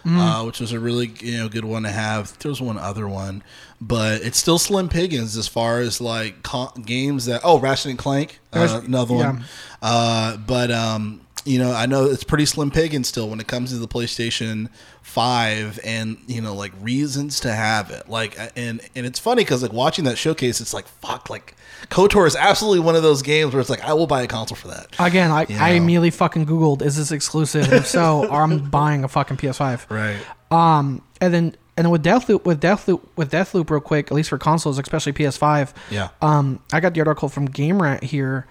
[0.06, 2.38] Uh, which was a really you know good one to have.
[2.40, 3.44] There was one other one,
[3.82, 7.42] but it's still slim pickings as far as like con- games that.
[7.44, 9.32] Oh, Ratchet and Clank, uh, another yeah.
[9.32, 9.44] one.
[9.82, 13.72] Uh, but um, you know, I know it's pretty slim pickings still when it comes
[13.72, 14.70] to the PlayStation
[15.02, 18.08] Five, and you know, like reasons to have it.
[18.08, 21.54] Like, and and it's funny because like watching that showcase, it's like fuck, like
[21.90, 24.56] Kotor is absolutely one of those games where it's like I will buy a console
[24.56, 24.88] for that.
[25.00, 25.76] Again, I, you I know.
[25.78, 27.66] immediately fucking Googled, is this exclusive?
[27.66, 29.90] And if so, I'm buying a fucking PS5.
[29.90, 30.18] Right.
[30.52, 34.30] Um, and then and then with Deathloop, with Deathloop, with Deathloop, real quick, at least
[34.30, 35.74] for consoles, especially PS5.
[35.92, 36.10] Yeah.
[36.24, 38.48] Um, I got the article from Game Rant here.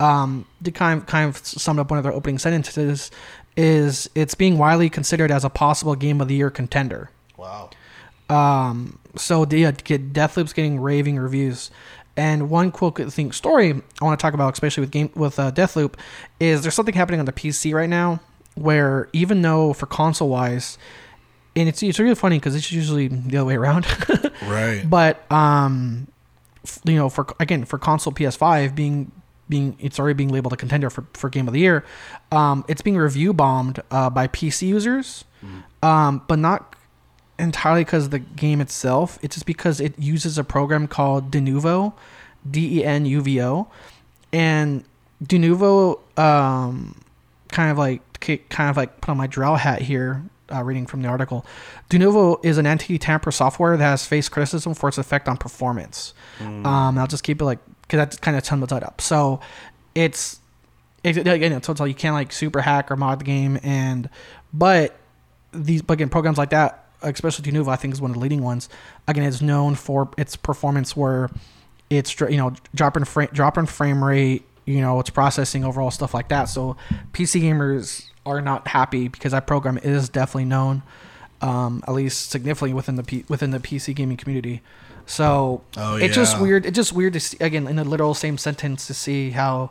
[0.00, 3.10] Um, to kind of kind of sum up one of their opening sentences
[3.54, 7.10] is it's being widely considered as a possible game of the year contender.
[7.36, 7.68] Wow.
[8.30, 11.70] Um, so the yeah, Deathloop's getting raving reviews.
[12.16, 13.70] And one cool thing story
[14.00, 15.94] I want to talk about, especially with game with uh, Deathloop,
[16.38, 18.20] is there's something happening on the PC right now
[18.56, 20.76] where even though for console wise,
[21.56, 23.86] and it's it's really funny because it's usually the other way around,
[24.42, 24.84] Right.
[24.88, 26.08] but um,
[26.64, 29.12] f- you know for again for console PS5 being
[29.48, 31.84] being it's already being labeled a contender for, for game of the year,
[32.32, 35.24] um, it's being review bombed uh, by PC users,
[35.82, 36.74] um, but not
[37.40, 39.18] entirely because of the game itself.
[39.22, 41.92] It's just because it uses a program called Denuvo,
[42.48, 43.68] D E N U V O,
[44.32, 44.84] and
[45.24, 47.00] Denuvo um,
[47.48, 50.22] kind of like kind of like put on my Drell hat here.
[50.52, 51.46] Uh, reading from the article,
[51.90, 56.12] Denuvo is an anti-tamper software that has faced criticism for its effect on performance.
[56.66, 59.00] Um, I'll just keep it like because that's kind of sums it up.
[59.00, 59.38] So
[59.94, 60.40] it's
[61.04, 64.10] it, again, it's so you can't like super hack or mod the game, and
[64.52, 64.96] but
[65.52, 68.68] these again programs like that, especially Denuvo, I think is one of the leading ones.
[69.08, 71.30] Again, it's known for its performance where
[71.88, 76.28] it's you know dropping frame dropping frame rate, you know its processing overall stuff like
[76.28, 76.44] that.
[76.44, 76.76] So
[77.12, 80.82] PC gamers are not happy because that program is definitely known,
[81.40, 84.62] um, at least significantly within the P- within the PC gaming community.
[85.06, 86.64] So Oh, it's just weird.
[86.66, 89.70] It's just weird to see again in the literal same sentence to see how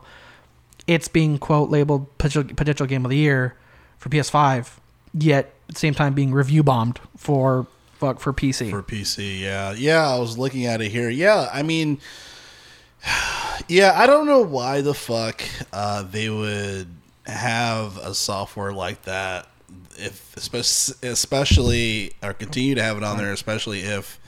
[0.86, 3.54] it's being quote labeled potential, potential game of the year
[3.96, 4.78] for PS5,
[5.14, 8.70] yet at the same time being review bombed for fuck for PC.
[8.70, 9.40] for PC.
[9.40, 10.08] Yeah, yeah.
[10.08, 11.10] I was looking at it here.
[11.10, 12.00] Yeah, I mean,
[13.68, 13.92] yeah.
[13.94, 15.42] I don't know why the fuck
[15.72, 16.88] uh, they would
[17.26, 19.48] have a software like that,
[19.96, 24.18] if especially, especially or continue to have it on there, especially if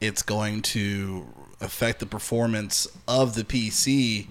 [0.00, 1.26] it's going to
[1.60, 4.26] affect the performance of the PC,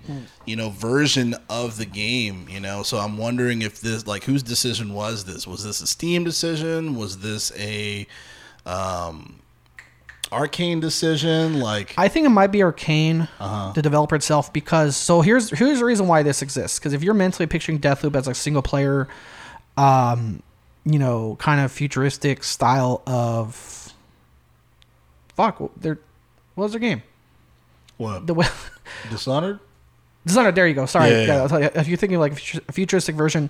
[0.46, 2.84] you know, version of the game, you know.
[2.84, 5.46] So I'm wondering if this like whose decision was this?
[5.46, 6.96] Was this a Steam decision?
[6.96, 8.08] Was this a
[8.66, 9.40] um
[10.32, 11.60] arcane decision?
[11.60, 13.72] Like I think it might be Arcane, Uh-huh.
[13.74, 16.80] the developer itself, because so here's here's the reason why this exists.
[16.80, 19.08] Because if you're mentally picturing Deathloop as a single player,
[19.78, 20.42] um,
[20.86, 23.94] you know, kind of futuristic style of
[25.36, 26.00] fuck, their
[26.56, 27.04] what was their game?
[27.98, 28.26] What?
[28.28, 28.34] The
[29.10, 29.60] Dishonored?
[30.26, 30.56] Dishonored.
[30.56, 30.86] There you go.
[30.86, 31.58] Sorry, Yeah, yeah, yeah.
[31.60, 33.50] You, if you're thinking like a a futuristic version,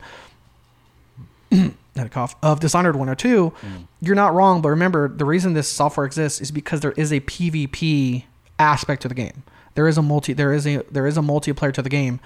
[1.51, 3.88] had a cough of Dishonored one or two, Mm.
[4.01, 4.62] you're not wrong.
[4.62, 8.23] But remember, the reason this software exists is because there is a PvP
[8.60, 9.43] aspect to the game.
[9.75, 10.33] There is a multi.
[10.33, 12.19] There is a there is a multiplayer to the game,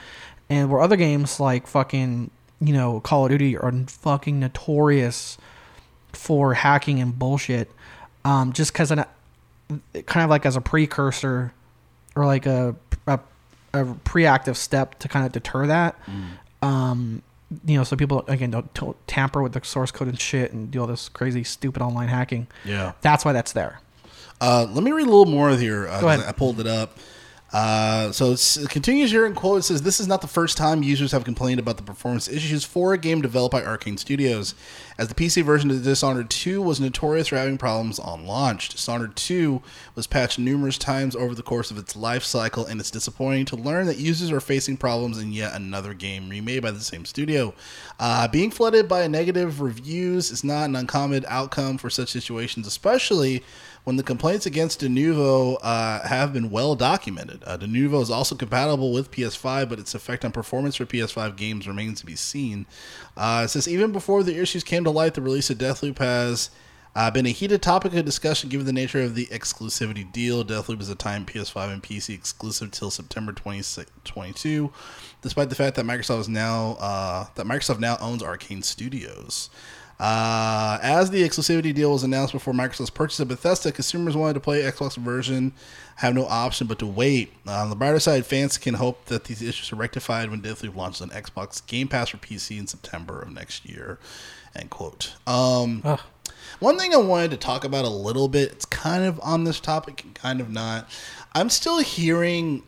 [0.49, 5.37] and where other games like fucking you know Call of Duty are fucking notorious
[6.13, 7.71] for hacking and bullshit,
[8.25, 9.05] um, just because kind
[10.23, 11.53] of like as a precursor
[12.15, 12.75] or like a,
[13.07, 13.19] a,
[13.73, 15.99] a preactive step to kind of deter that.
[16.61, 17.21] Um,
[17.65, 20.71] you know, so people again don't t- tamper with the source code and shit and
[20.71, 22.47] do all this crazy stupid online hacking.
[22.63, 22.93] Yeah.
[23.01, 23.81] That's why that's there.
[24.39, 25.87] Uh, let me read a little more here.
[25.87, 26.25] Uh, Go ahead.
[26.27, 26.97] I pulled it up.
[27.53, 29.59] Uh, so it continues here in quote.
[29.59, 32.63] It says, This is not the first time users have complained about the performance issues
[32.63, 34.55] for a game developed by Arcane Studios,
[35.01, 38.69] as the PC version of Dishonored 2 was notorious for having problems on launch.
[38.69, 39.59] Dishonored 2
[39.95, 43.55] was patched numerous times over the course of its life cycle, and it's disappointing to
[43.55, 47.51] learn that users are facing problems in yet another game remade by the same studio.
[47.99, 53.43] Uh, being flooded by negative reviews is not an uncommon outcome for such situations, especially
[53.83, 57.43] when the complaints against Denuvo uh, have been well documented.
[57.43, 61.67] Uh, Denuvo is also compatible with PS5, but its effect on performance for PS5 games
[61.67, 62.67] remains to be seen.
[63.17, 66.49] Uh, says even before the issues came to light, the release of Deathloop has
[66.95, 70.43] uh, been a heated topic of discussion given the nature of the exclusivity deal.
[70.43, 74.71] Deathloop is a time PS5 and PC exclusive till September 2022,
[75.21, 79.49] despite the fact that Microsoft is now uh, that Microsoft now owns Arcane Studios.
[79.99, 84.39] Uh, as the exclusivity deal was announced before Microsoft's purchase of Bethesda, consumers wanted to
[84.39, 85.53] play Xbox version
[86.01, 87.31] have no option but to wait.
[87.47, 90.75] Uh, on the brighter side, fans can hope that these issues are rectified when Deathloop
[90.75, 93.99] launches on Xbox Game Pass for PC in September of next year.
[94.55, 95.13] End quote.
[95.27, 95.99] Um, Ugh.
[96.59, 99.59] one thing I wanted to talk about a little bit, it's kind of on this
[99.59, 100.89] topic and kind of not.
[101.33, 102.63] I'm still hearing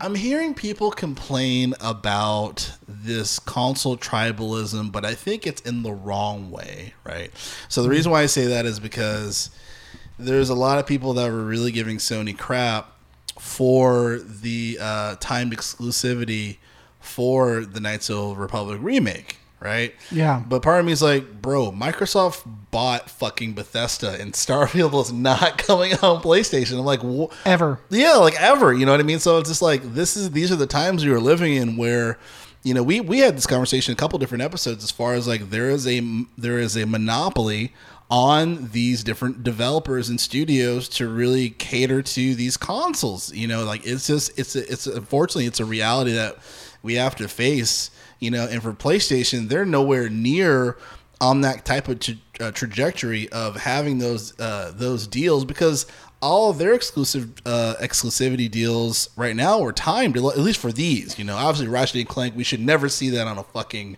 [0.00, 6.52] I'm hearing people complain about this console tribalism, but I think it's in the wrong
[6.52, 7.32] way, right?
[7.68, 9.50] So the reason why I say that is because
[10.16, 12.92] there's a lot of people that were really giving Sony crap
[13.40, 16.58] for the uh, timed exclusivity
[17.00, 19.94] for the Knights of the Republic remake, right?
[20.10, 20.42] Yeah.
[20.48, 25.58] But part of me is like, bro, Microsoft bought fucking Bethesda, and Starfield is not
[25.58, 26.78] coming out on PlayStation.
[26.78, 27.80] I'm like, wh- Ever.
[27.90, 28.72] yeah, like ever.
[28.72, 29.18] You know what I mean?
[29.18, 32.18] So it's just like this is these are the times we are living in where
[32.62, 35.50] you know we we had this conversation a couple different episodes as far as like
[35.50, 36.00] there is a
[36.36, 37.72] there is a monopoly
[38.10, 43.86] on these different developers and studios to really cater to these consoles you know like
[43.86, 46.36] it's just it's a, it's unfortunately it's a reality that
[46.82, 47.90] we have to face
[48.20, 50.76] you know and for PlayStation they're nowhere near
[51.20, 52.00] on that type of
[52.40, 55.86] uh, trajectory of having those uh, those deals because
[56.20, 61.18] all of their exclusive uh, exclusivity deals right now are timed at least for these.
[61.18, 63.96] You know, obviously Ratchet and Clank, we should never see that on a fucking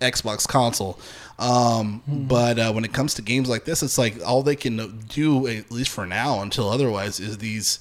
[0.00, 0.98] Xbox console.
[1.38, 4.98] Um, But uh, when it comes to games like this, it's like all they can
[5.08, 7.78] do, at least for now, until otherwise, is these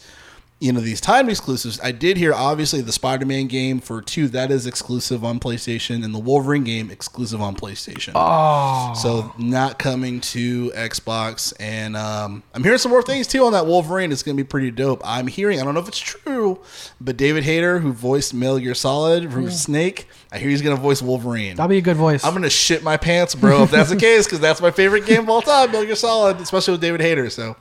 [0.60, 1.80] you know these time exclusives.
[1.82, 6.16] I did hear obviously the Spider-Man game for two that is exclusive on PlayStation, and
[6.16, 8.14] the Wolverine game exclusive on PlayStation.
[8.16, 13.52] Oh, So not coming to Xbox, and um, I'm hearing some more things too on
[13.52, 14.12] that Wolverine.
[14.14, 15.02] It's going to be pretty dope.
[15.04, 16.60] I'm hearing, I don't know if it's true,
[17.02, 20.82] but David Hayter, who voiced Metal Gear Solid from Snake, I hear he's going to
[20.82, 21.58] voice Wolverine.
[21.58, 22.24] that'd be a good voice.
[22.24, 25.24] I'm gonna shit my pants, bro, if that's the case, because that's my favorite game
[25.24, 27.30] of all time, Metal Gear Solid, especially with David Hayter.
[27.30, 27.56] So,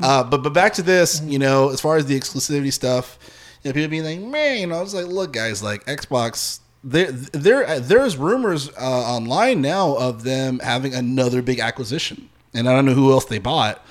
[0.00, 3.18] uh, but but back to this, you know, as far as the exclusivity stuff,
[3.62, 6.60] you know, people being like, man, you know, I was like, look, guys, like Xbox,
[6.84, 12.72] there there there's rumors uh, online now of them having another big acquisition, and I
[12.72, 13.84] don't know who else they bought,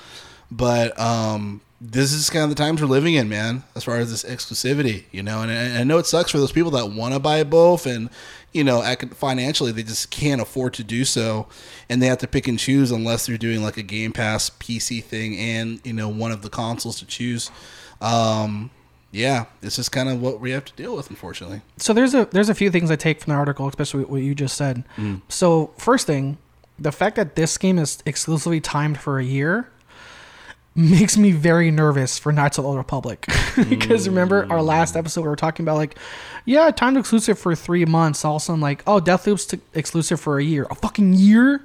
[0.50, 1.60] but um.
[1.78, 3.62] This is kind of the times we're living in, man.
[3.74, 6.70] As far as this exclusivity, you know, and I know it sucks for those people
[6.70, 8.08] that want to buy both, and
[8.56, 11.46] you know, financially they just can't afford to do so,
[11.90, 15.04] and they have to pick and choose unless they're doing like a Game Pass PC
[15.04, 17.50] thing and you know one of the consoles to choose.
[18.00, 18.70] Um,
[19.12, 21.60] yeah, this is kind of what we have to deal with, unfortunately.
[21.76, 24.34] so there's a there's a few things I take from the article, especially what you
[24.34, 24.84] just said.
[24.96, 25.20] Mm.
[25.28, 26.38] So first thing,
[26.78, 29.70] the fact that this game is exclusively timed for a year
[30.76, 33.26] makes me very nervous for Knights of the Old Republic
[33.68, 34.98] because remember our last Mm.
[34.98, 35.98] episode we were talking about like,
[36.44, 38.24] yeah, timed exclusive for three months.
[38.24, 41.62] All of a sudden like, oh, Deathloop's t- exclusive for a year, a fucking year.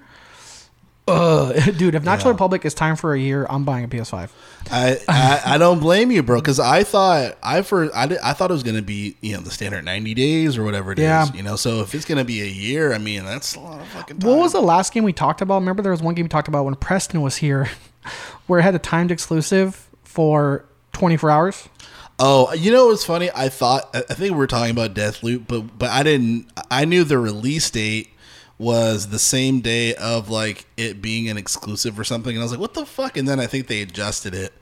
[1.08, 2.28] Uh, dude, if of Yeah.
[2.30, 4.30] Republic is timed for a year, I'm buying a PS5.
[4.70, 8.34] I, I I don't blame you, bro, because I thought I first I, did, I
[8.34, 11.04] thought it was gonna be you know the standard ninety days or whatever it is,
[11.04, 11.26] Yeah.
[11.34, 11.56] you know.
[11.56, 14.30] So if it's gonna be a year, I mean that's a lot of fucking time.
[14.30, 15.56] What was the last game we talked about?
[15.56, 17.70] Remember, there was one game we talked about when Preston was here,
[18.48, 21.70] where it had a timed exclusive for 24 hours.
[22.20, 23.32] Oh, you know what's funny?
[23.34, 26.52] I thought I I think we were talking about Deathloop, but but I didn't.
[26.70, 28.11] I knew the release date
[28.62, 32.52] was the same day of like it being an exclusive or something, and I was
[32.52, 34.54] like, "What the fuck?" And then I think they adjusted it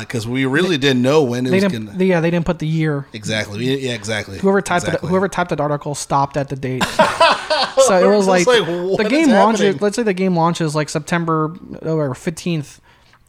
[0.00, 1.86] because we really didn't know when it They was didn't.
[1.86, 2.04] gonna.
[2.04, 3.06] yeah, they didn't put the year.
[3.12, 3.64] exactly.
[3.64, 4.38] Yeah, exactly.
[4.38, 5.06] Whoever typed exactly.
[5.06, 6.82] it, whoever typed that article stopped at the date.
[7.86, 9.60] so it was like, like, the game launches.
[9.60, 9.78] happening?
[9.80, 11.44] Let's say the game launches like September
[11.82, 12.80] or 15th,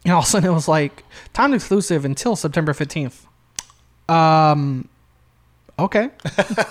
[0.04, 1.04] and all of a sudden it was like
[1.34, 3.26] timed exclusive until September 15th.
[4.12, 4.90] Um,
[5.80, 6.10] okay.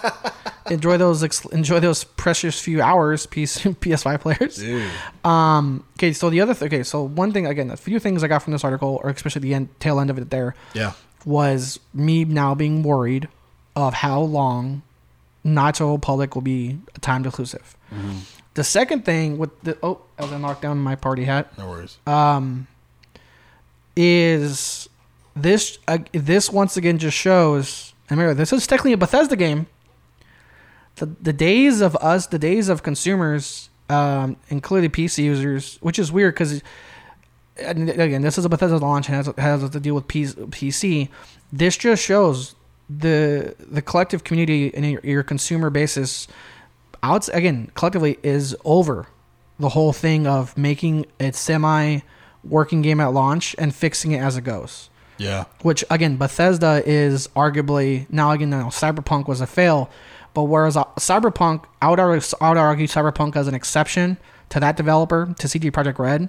[0.70, 1.22] enjoy those.
[1.22, 4.56] Ex- enjoy those precious few hours, PS PS5 players.
[4.56, 4.90] Dude.
[5.24, 5.84] Um.
[5.98, 6.12] Okay.
[6.12, 6.54] So the other.
[6.54, 6.82] Th- okay.
[6.82, 9.54] So one thing again, a few things I got from this article, or especially the
[9.54, 10.92] end, tail end of it there, Yeah.
[11.24, 13.28] was me now being worried
[13.74, 14.82] of how long
[15.80, 17.76] of the will be a timed exclusive.
[18.54, 21.68] The second thing with the oh, i as I knocked down my party hat, No
[21.68, 21.98] worries.
[22.06, 22.66] um,
[23.96, 24.88] is
[25.34, 27.92] this uh, this once again just shows.
[28.08, 29.66] And remember, this is technically a Bethesda game.
[30.96, 36.10] The the days of us, the days of consumers, um, including PC users, which is
[36.12, 36.62] weird because.
[37.58, 41.08] Again, this is a Bethesda launch and has, has to deal with PC.
[41.50, 42.54] This just shows
[42.88, 46.28] the the collective community and your, your consumer basis
[47.02, 49.06] out again collectively is over
[49.58, 52.00] the whole thing of making a semi
[52.44, 54.88] working game at launch and fixing it as it goes
[55.18, 55.44] Yeah.
[55.62, 59.90] which again bethesda is arguably now again now cyberpunk was a fail
[60.34, 64.18] but whereas uh, cyberpunk i would argue, I would argue cyberpunk as an exception
[64.50, 66.28] to that developer to cd projekt red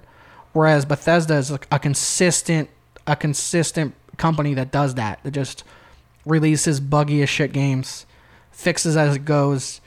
[0.53, 2.69] whereas bethesda is a, a consistent
[3.05, 5.63] a consistent company that does that that just
[6.25, 8.05] releases buggy as shit games
[8.51, 9.81] fixes as it goes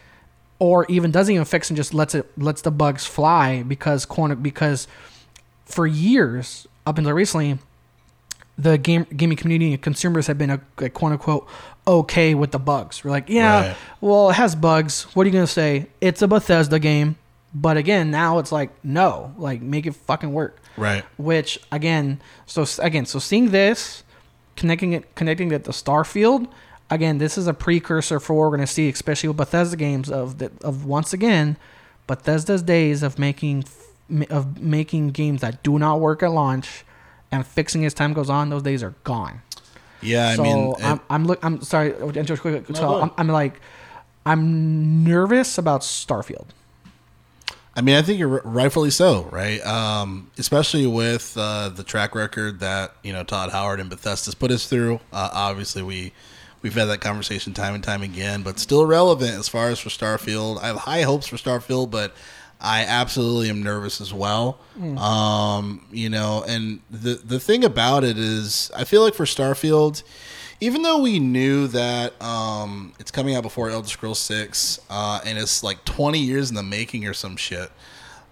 [0.59, 4.37] or even doesn't even fix and just lets it lets the bugs fly because corner
[4.37, 4.87] because
[5.65, 7.59] for years up until recently
[8.61, 11.49] the game gaming community and consumers have been uh, a, a quote unquote
[11.87, 13.03] okay with the bugs.
[13.03, 13.77] We're like, yeah, Right.
[14.01, 15.05] well, it has bugs.
[15.15, 15.87] What are you gonna say?
[16.01, 17.17] It's a Bethesda game,
[17.55, 20.59] but again, now it's like, no, like make it fucking work.
[20.77, 21.05] Right.
[21.17, 24.05] Which again, so again, so seeing this,
[24.57, 26.49] connecting it, connecting it to Starfield,
[26.91, 30.39] again, this is a precursor for what we're gonna see, especially with Bethesda games of
[30.39, 31.57] the, of once again,
[32.07, 33.65] Bethesda's days of making
[34.29, 36.85] of making games that do not work at launch
[37.33, 38.51] and fixing as time goes on.
[38.51, 39.43] Those days are gone.
[40.03, 40.29] Yeah.
[40.29, 41.45] I mean, it, I'm I'm look.
[41.45, 41.95] I'm sorry.
[42.13, 42.67] Just quick.
[42.67, 43.03] go So.
[43.03, 43.61] I'm, I'm like,
[44.27, 46.47] I'm nervous about Starfield.
[47.77, 49.65] I mean, I think you're rightfully so, right?
[49.65, 54.51] Um, especially with uh, the track record that you know Todd Howard and Bethesda's put
[54.51, 54.97] us through.
[55.13, 56.13] Uh, obviously, we
[56.63, 59.89] we've had that conversation time and time again, but still relevant as far as for
[59.89, 60.61] Starfield.
[60.61, 62.15] I have high hopes for Starfield, but
[62.61, 64.59] I absolutely am nervous as well.
[64.99, 70.03] Um, you know, and the the thing about it is, I feel like for Starfield,
[70.61, 75.39] even though we knew that um, it's coming out before Elder Scrolls Six, uh, and
[75.39, 77.71] it's like 20 years in the making or some shit.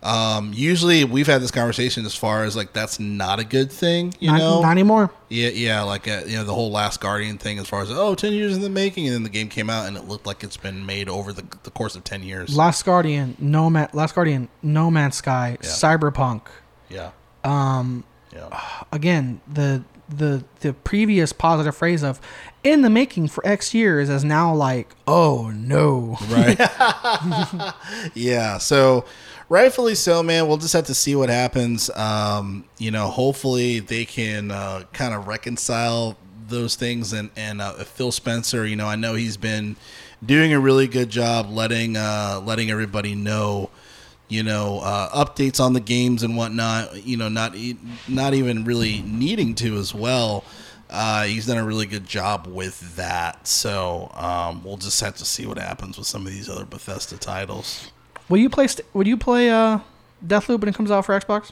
[0.01, 4.15] Um, usually, we've had this conversation as far as like that's not a good thing,
[4.21, 4.63] you not, know.
[4.63, 5.11] not anymore.
[5.29, 8.15] Yeah, yeah, like uh, you know the whole Last Guardian thing, as far as oh,
[8.15, 10.45] 10 years in the making, and then the game came out and it looked like
[10.45, 12.57] it's been made over the, the course of ten years.
[12.57, 15.69] Last Guardian, No Man, Last Guardian, No Man's Sky, Yeah.
[15.69, 16.43] Cyberpunk.
[16.89, 17.11] yeah,
[17.43, 18.61] Um, yeah,
[18.93, 22.21] again, the the the previous positive phrase of
[22.63, 26.57] "in the making for X years" is now like, "Oh no." right.
[28.15, 29.05] yeah, so
[29.49, 30.49] rightfully so, man.
[30.49, 31.91] We'll just have to see what happens.
[31.91, 36.17] Um, you know, hopefully they can uh, kind of reconcile
[36.49, 37.13] those things.
[37.13, 39.77] And and uh, Phil Spencer, you know, I know he's been
[40.25, 43.71] doing a really good job letting uh, letting everybody know.
[44.31, 47.07] You know, uh, updates on the games and whatnot.
[47.07, 47.57] You know, not
[48.07, 50.45] not even really needing to as well.
[50.91, 53.47] Uh, he's done a really good job with that.
[53.47, 57.17] So um, we'll just have to see what happens with some of these other Bethesda
[57.19, 57.91] titles.
[58.29, 58.67] Will you play?
[58.67, 59.81] St- would you play uh,
[60.27, 61.51] Deathloop when it comes out for Xbox?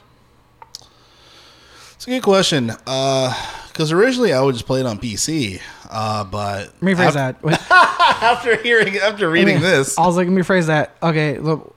[1.95, 2.67] It's a good question.
[2.67, 5.59] Because originally I would just play it on PC,
[5.89, 7.67] uh, but rephrase af- that.
[8.21, 10.95] after hearing after reading this, I was like, let me rephrase that.
[11.01, 11.73] Okay, look.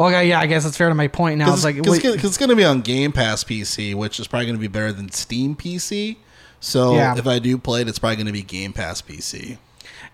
[0.00, 1.38] Okay, yeah, I guess it's fair to my point.
[1.38, 4.28] Now because it's like, wait, it's going to be on Game Pass PC, which is
[4.28, 6.16] probably going to be better than Steam PC.
[6.60, 7.16] So Yeah.
[7.18, 9.58] if I do play it, it's probably going to be Game Pass PC.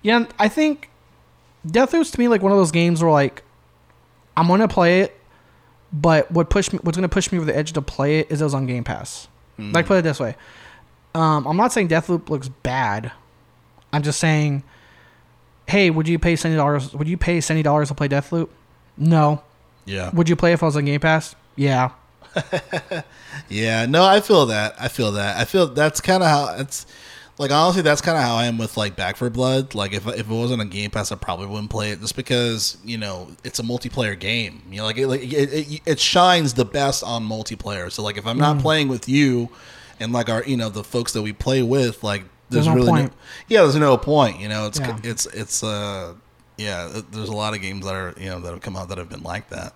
[0.02, 0.88] yeah, I think
[1.66, 3.42] Deathloop's to me like one of those games where like
[4.36, 5.18] I'm gonna play it,
[5.92, 8.40] but what push me, what's gonna push me over the edge to play it is
[8.40, 9.28] it was on Game Pass.
[9.56, 10.34] Like put it this way,
[11.14, 13.12] um, I'm not saying Deathloop looks bad.
[13.92, 14.64] I'm just saying,
[15.68, 16.92] hey, would you pay seventy dollars?
[16.92, 18.48] Would you pay seventy dollars to play Deathloop?
[18.96, 19.42] No.
[19.86, 21.36] Yeah, Would you play if I was on Game Pass?
[21.56, 21.90] Yeah.
[23.48, 23.86] yeah.
[23.86, 24.74] No, I feel that.
[24.80, 25.36] I feel that.
[25.36, 26.86] I feel that's kind of how it's.
[27.36, 29.74] Like honestly, that's kind of how I am with like Back 4 Blood.
[29.74, 32.76] Like if if it wasn't a Game Pass, I probably wouldn't play it just because
[32.84, 34.62] you know it's a multiplayer game.
[34.70, 37.90] You know, like it like it, it, it shines the best on multiplayer.
[37.90, 38.40] So like if I'm Mm.
[38.40, 39.48] not playing with you
[39.98, 42.74] and like our you know the folks that we play with, like there's, There's no
[42.74, 43.10] really point.
[43.12, 43.18] no
[43.48, 44.38] yeah, there's no point.
[44.38, 44.96] You know, it's Yeah.
[45.02, 46.14] it's it's uh
[46.56, 48.98] yeah, there's a lot of games that are you know that have come out that
[48.98, 49.74] have been like that.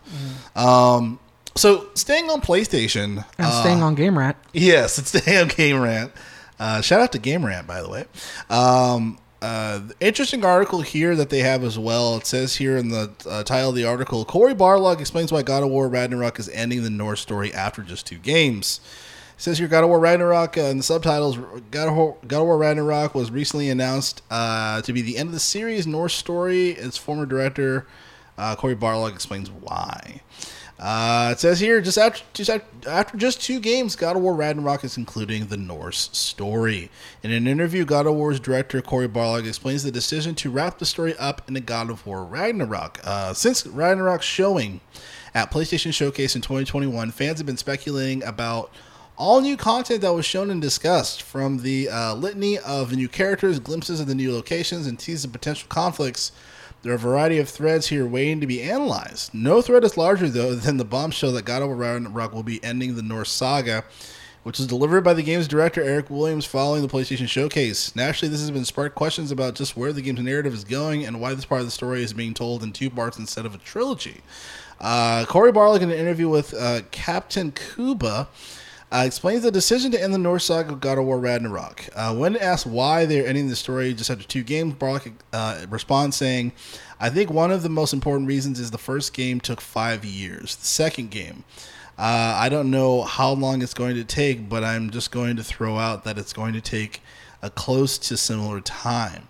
[0.54, 1.18] Um,
[1.56, 3.24] so staying on PlayStation Mm.
[3.38, 4.36] And uh, staying on Game Rant.
[4.52, 6.12] Yes, it's the damn Game Rant.
[6.58, 8.04] Uh, shout out to Game Rant, by the way.
[8.50, 12.16] Um, uh, interesting article here that they have as well.
[12.16, 15.62] It says here in the uh, title of the article Cory Barlog explains why God
[15.62, 18.80] of War Ragnarok is ending the Norse story after just two games.
[19.36, 21.38] It says here God of War Ragnarok uh, in the subtitles
[21.70, 25.28] God of, War, God of War Ragnarok was recently announced uh, to be the end
[25.28, 26.70] of the series Norse story.
[26.70, 27.86] Its former director
[28.36, 30.22] uh, Cory Barlog explains why.
[30.78, 32.50] Uh, it says here, just after, just
[32.86, 36.88] after, just two games, God of War Ragnarok is concluding the Norse story.
[37.22, 40.86] In an interview, God of War's director Cory Barlog explains the decision to wrap the
[40.86, 43.00] story up in the God of War Ragnarok.
[43.02, 44.80] Uh, since Ragnarok's showing
[45.34, 48.70] at PlayStation Showcase in 2021, fans have been speculating about
[49.16, 53.58] all new content that was shown and discussed, from the uh, litany of new characters,
[53.58, 56.30] glimpses of the new locations, and teases of potential conflicts.
[56.82, 59.34] There are a variety of threads here waiting to be analyzed.
[59.34, 62.94] No thread is larger, though, than the bombshell that God War Ragnarok will be ending
[62.94, 63.84] the Norse saga,
[64.44, 67.96] which was delivered by the game's director Eric Williams following the PlayStation Showcase.
[67.96, 71.20] Naturally, this has been sparked questions about just where the game's narrative is going and
[71.20, 73.58] why this part of the story is being told in two parts instead of a
[73.58, 74.20] trilogy.
[74.80, 78.28] Uh, Cory Barlog, in an interview with uh, Kaptain Kuba,
[78.90, 81.88] uh, explains the decision to end the Norse saga of God of War Ragnarok.
[81.94, 86.16] Uh, when asked why they're ending the story just after two games, Barlog uh, responds
[86.16, 86.52] saying,
[86.98, 90.56] I think one of the most important reasons is the first game took five years.
[90.56, 91.44] The second game,
[91.98, 95.44] uh, I don't know how long it's going to take, but I'm just going to
[95.44, 97.02] throw out that it's going to take
[97.42, 99.28] a close to similar time.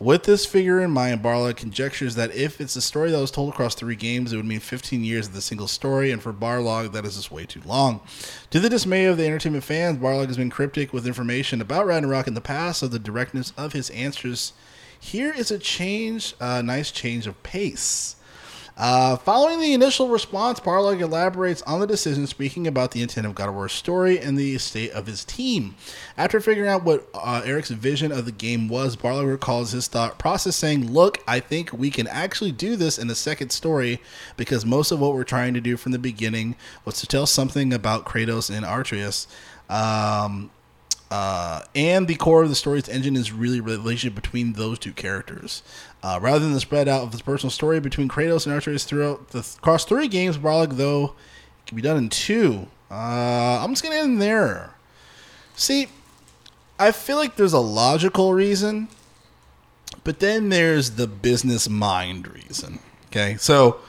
[0.00, 3.52] With this figure in mind, Barlog conjectures that if it's a story that was told
[3.52, 6.92] across three games, it would mean 15 years of the single story, and for Barlog,
[6.92, 8.00] that is just way too long.
[8.48, 12.26] To the dismay of the entertainment fans, Barlog has been cryptic with information about Ragnarok
[12.26, 14.54] in the past, so the directness of his answers
[14.98, 18.16] here is a change, a nice change of pace.
[18.80, 23.34] Uh, following the initial response, Barlog elaborates on the decision, speaking about the intent of
[23.34, 25.74] God of War's story and the state of his team.
[26.16, 30.18] After figuring out what uh, Eric's vision of the game was, Barlog recalls his thought
[30.18, 34.00] process, saying, Look, I think we can actually do this in a second story
[34.38, 36.56] because most of what we're trying to do from the beginning
[36.86, 39.28] was to tell something about Kratos and Atreus.
[39.68, 40.50] Um,
[41.10, 44.92] uh, and the core of the story's engine is really the relationship between those two
[44.92, 45.62] characters.
[46.02, 49.30] Uh, rather than the spread out of this personal story between Kratos and Atreus throughout
[49.30, 51.14] the across three games, Barlog though
[51.66, 52.68] can be done in two.
[52.90, 54.74] Uh, I'm just gonna end there.
[55.54, 55.88] See,
[56.78, 58.88] I feel like there's a logical reason,
[60.04, 62.78] but then there's the business mind reason.
[63.08, 63.80] Okay, so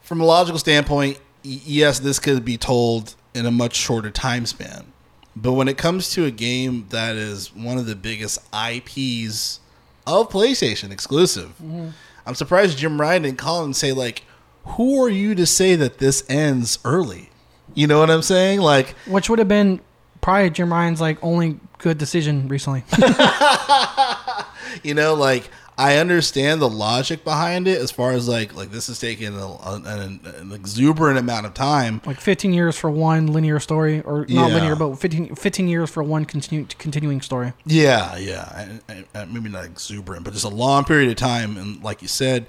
[0.00, 4.91] from a logical standpoint, yes, this could be told in a much shorter time span.
[5.34, 9.60] But when it comes to a game that is one of the biggest IPs
[10.06, 11.88] of PlayStation exclusive, mm-hmm.
[12.26, 14.24] I'm surprised Jim Ryan didn't call and say like,
[14.64, 17.30] "Who are you to say that this ends early?"
[17.74, 18.60] You know what I'm saying?
[18.60, 19.80] Like, Which would have been
[20.20, 22.84] probably Jim Ryan's like only good decision recently.
[24.82, 28.88] you know, like I understand the logic behind it as far as like like this
[28.88, 32.00] is taking a, an, an exuberant amount of time.
[32.04, 34.54] like 15 years for one linear story, or not Yeah.
[34.54, 37.52] linear, but 15, 15 years for one continu- continuing story.
[37.64, 41.82] Yeah, yeah, and, and maybe not exuberant, but just a long period of time, and
[41.82, 42.46] like you said,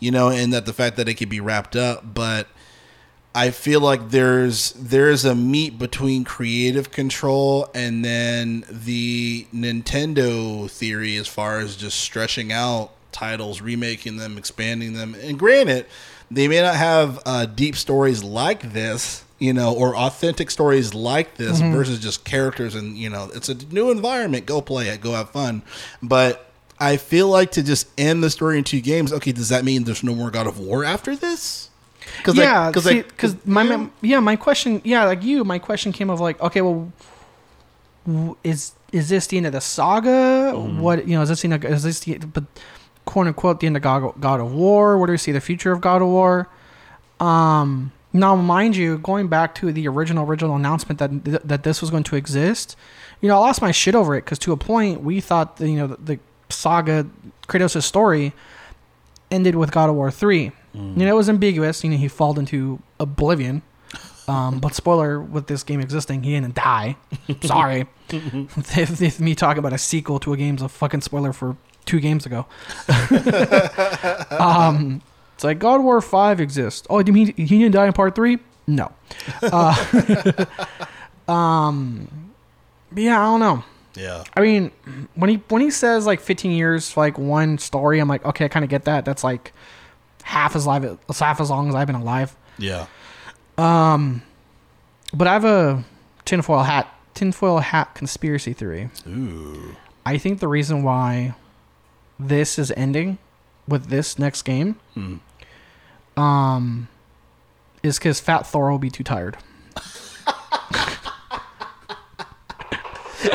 [0.00, 2.48] you know, and that the fact that it could be wrapped up, but
[3.34, 11.16] I feel like there's there's a meet between creative control and then the Nintendo theory
[11.16, 15.16] as far as just stretching out titles, remaking them, expanding them.
[15.20, 15.86] And granted,
[16.30, 21.36] they may not have uh, deep stories like this, you know, or authentic stories like
[21.36, 24.46] this versus just characters and you know, it's a new environment.
[24.46, 25.62] Go play it, go have fun.
[26.00, 29.12] But I feel like to just end the story in two games.
[29.12, 31.70] Okay, does that mean there's no more God of War after this?
[32.22, 36.10] Cause yeah, because because my my- yeah, my question, yeah, like you, my question came
[36.10, 36.92] of like, okay, well,
[38.44, 40.52] is is this the end of the saga?
[40.54, 40.80] Mm-hmm.
[40.80, 42.44] What you know, is this the end of, is this the but
[43.04, 44.98] quote unquote the end of God, God of War?
[44.98, 46.48] Where do we see the future of God of War?
[47.20, 51.90] Um, now, mind you, going back to the original original announcement that that this was
[51.90, 52.76] going to exist,
[53.20, 55.68] you know, I lost my shit over it because to a point we thought that,
[55.68, 57.06] you know the, the saga
[57.48, 58.32] Kratos' story
[59.30, 60.52] ended with God of War three.
[60.74, 60.98] Mm.
[60.98, 61.84] You know, it was ambiguous.
[61.84, 63.62] You know, he fell into oblivion.
[64.26, 66.96] Um, but spoiler, with this game existing, he didn't die.
[67.42, 67.86] Sorry.
[68.08, 72.00] if, if me talking about a sequel to a game's a fucking spoiler for two
[72.00, 72.46] games ago.
[74.30, 75.02] um,
[75.34, 76.86] it's like God War 5 exists.
[76.88, 78.38] Oh, do you mean he didn't die in part 3?
[78.66, 78.92] No.
[79.42, 80.44] Uh,
[81.28, 82.32] um,
[82.94, 83.64] yeah, I don't know.
[83.94, 84.70] yeah, I mean,
[85.14, 88.46] when he when he says like 15 years for like one story, I'm like, okay,
[88.46, 89.04] I kind of get that.
[89.04, 89.52] That's like
[90.24, 92.34] half as live, half as long as I've been alive.
[92.58, 92.86] yeah.
[93.56, 94.22] Um,
[95.12, 95.84] but I have a
[96.24, 98.90] tinfoil hat tinfoil hat conspiracy theory.
[99.06, 101.34] Ooh, I think the reason why
[102.18, 103.18] this is ending
[103.68, 105.16] with this next game, Hmm.
[106.20, 106.88] um,
[107.84, 109.36] is because Fat Thor will be too tired.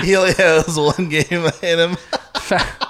[0.03, 1.95] he only has one game in him.
[2.41, 2.88] Fat,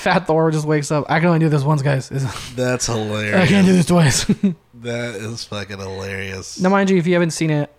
[0.00, 1.04] Fat Thor just wakes up.
[1.08, 2.08] I can only do this once, guys.
[2.56, 3.34] That's hilarious.
[3.36, 4.26] I can't do this twice.
[4.82, 6.58] That is fucking hilarious.
[6.58, 7.70] Now, mind you, if you haven't seen it,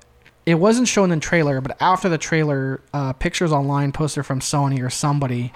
[0.46, 4.40] it wasn't shown in the trailer, but after the trailer, uh, pictures online posted from
[4.40, 5.52] Sony or somebody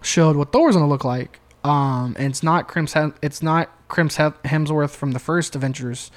[0.00, 1.40] showed what Thor's gonna look like.
[1.64, 2.94] Um, and it's not Crims.
[3.20, 6.12] It's not Crims Hemsworth from the first Avengers.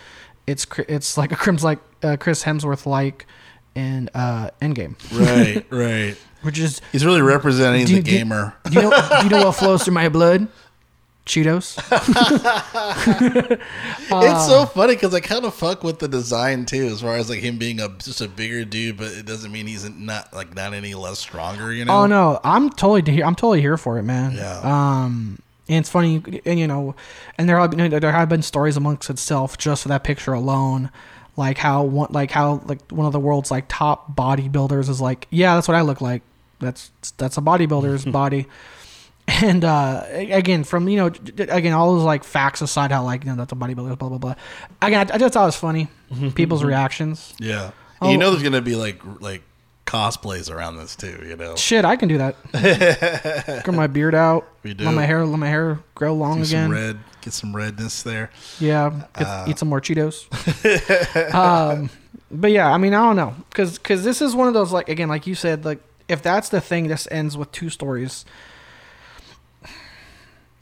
[0.45, 3.25] It's it's like a Crims like uh, Chris Hemsworth like
[3.73, 6.15] in uh, Endgame, Right, right.
[6.43, 8.53] Which is He's really representing the you- do- gamer.
[8.65, 10.47] do you know do you know what flows through my blood?
[11.25, 11.77] Cheetos.
[14.11, 17.29] it's so funny because I kind of fuck with the design too, as far as
[17.29, 20.53] like him being a just a bigger dude, but it doesn't mean he's not like
[20.55, 21.71] not any less stronger.
[21.73, 21.93] You know?
[22.03, 23.25] Oh no, I'm totally here.
[23.25, 24.33] I'm totally here for it, man.
[24.33, 24.59] Yeah.
[24.63, 25.39] Um,
[25.69, 26.93] and it's funny, and you know,
[27.37, 30.91] and there have been there have been stories amongst itself just for that picture alone,
[31.37, 35.27] like how one like how like one of the world's like top bodybuilders is like,
[35.29, 36.21] yeah, that's what I look like.
[36.63, 38.47] That's that's a bodybuilder's body.
[39.27, 43.29] And uh, again, from you know, again, all those like facts aside, how like you
[43.31, 44.35] know that's a bodybuilder, blah blah blah.
[44.81, 45.87] Again, I just thought it was funny,
[46.35, 47.33] people's reactions.
[47.39, 47.71] Yeah.
[48.01, 48.11] Oh.
[48.11, 49.41] You know, there's gonna be like like
[49.85, 51.23] cosplays around this too.
[51.25, 53.61] You know, Shit, I can do that.
[53.63, 54.45] Grow my beard out.
[54.63, 54.83] We do.
[54.83, 56.65] Let my hair, let my hair grow long do again.
[56.65, 58.29] some red, get some redness there.
[58.59, 59.45] Yeah, get, Uh.
[59.47, 60.25] eat some more Cheetos.
[61.33, 61.89] um,
[62.31, 64.89] but yeah, I mean, I don't know, because because this is one of those like
[64.89, 68.25] again, like you said, like if that's the thing, this ends with two stories.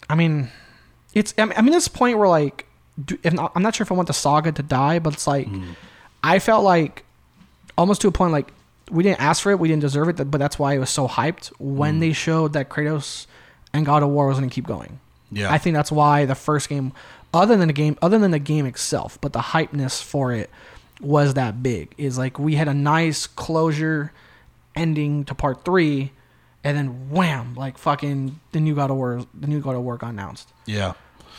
[0.09, 0.49] I mean,
[1.13, 2.65] it's I mean, this point where like,
[3.03, 5.27] do, if not, I'm not sure if I want the saga to die, but it's
[5.27, 5.75] like, mm.
[6.23, 7.05] I felt like
[7.77, 8.51] almost to a point like
[8.89, 11.07] we didn't ask for it, we didn't deserve it, but that's why it was so
[11.07, 11.99] hyped when mm.
[12.01, 13.25] they showed that Kratos
[13.73, 14.99] and God of War was going to keep going.
[15.31, 15.51] Yeah.
[15.51, 16.91] I think that's why the first game,
[17.33, 20.49] other than the game, other than the game itself, but the hypeness for it
[20.99, 21.93] was that big.
[21.97, 24.11] Is like we had a nice closure
[24.75, 26.11] ending to part three,
[26.63, 29.97] and then wham, like fucking the new God of War, the new God of War
[29.97, 30.53] got announced.
[30.65, 30.93] Yeah.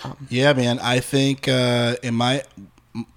[0.04, 0.78] Um, yeah, man.
[0.80, 2.42] I think uh, in my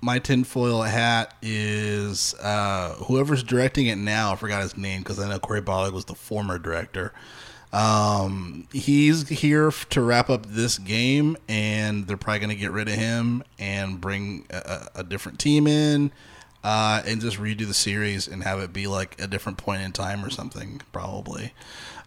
[0.01, 4.31] my tinfoil hat is uh, whoever's directing it now.
[4.31, 7.11] I forgot his name because I know Cory Barlog was the former director.
[7.73, 12.71] Um, he's here f- to wrap up this game, and they're probably going to get
[12.71, 16.11] rid of him and bring a a different team in,
[16.65, 19.91] uh, and just redo the series and have it be like a different point in
[19.91, 21.53] time or something, probably.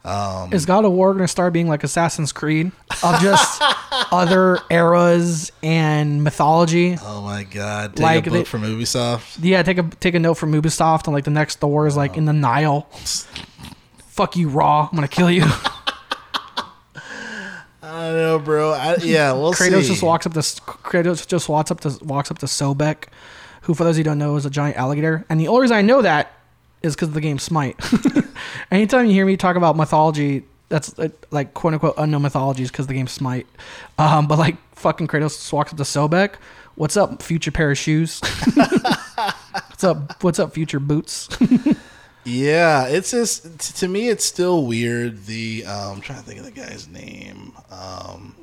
[0.05, 2.71] Um, Is God of War going to start being like Assassin's Creed
[3.03, 3.61] of just
[4.13, 6.97] other eras and mythology?
[7.03, 7.97] oh my god!
[7.97, 9.39] Take Like a they- book from Ubisoft.
[9.43, 12.17] Yeah, take a take a note from Ubisoft and like the next Thor is like
[12.17, 12.83] in the Nile.
[14.07, 14.89] Fuck you, Ra.
[14.91, 15.45] I'm gonna kill you.
[17.83, 18.73] I don't know, bro.
[18.73, 19.89] I, yeah, we'll Kratos see.
[19.89, 23.05] just walks up to Kratos just walks up to walks up to Sobek,
[23.69, 25.27] who for those who don't know is a giant alligator.
[25.29, 26.33] And the only reason I know that
[26.83, 27.79] is because of the game Smite.
[28.71, 32.87] Anytime you hear me talk about mythology, that's uh, like quote unquote unknown mythologies because
[32.87, 33.47] the game Smite.
[33.99, 36.37] Um, but like fucking Kratos walks up to Sobek.
[36.77, 38.21] What's up, future pair of shoes?
[38.55, 40.23] what's up?
[40.23, 41.29] What's up, future boots?
[42.25, 45.25] Yeah, it's just to me, it's still weird.
[45.25, 47.55] The um, I'm trying to think of the guy's name.
[47.71, 48.35] Um,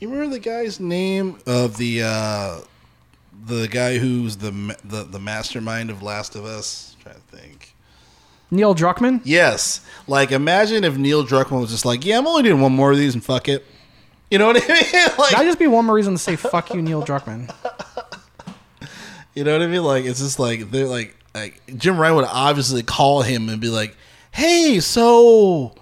[0.00, 2.60] you remember the guy's name of the uh,
[3.46, 4.50] the guy who's the
[4.84, 6.96] the the mastermind of Last of Us?
[6.98, 7.74] I'm trying to think.
[8.50, 9.20] Neil Druckmann.
[9.24, 12.92] Yes, like imagine if Neil Druckmann was just like, "Yeah, I'm only doing one more
[12.92, 13.64] of these and fuck it."
[14.30, 15.04] You know what I mean?
[15.18, 17.52] like, That'd just be one more reason to say "fuck you, Neil Druckmann."
[19.34, 19.82] You know what I mean?
[19.82, 23.68] Like it's just like they're like like Jim Ryan would obviously call him and be
[23.68, 23.96] like,
[24.30, 25.74] "Hey, so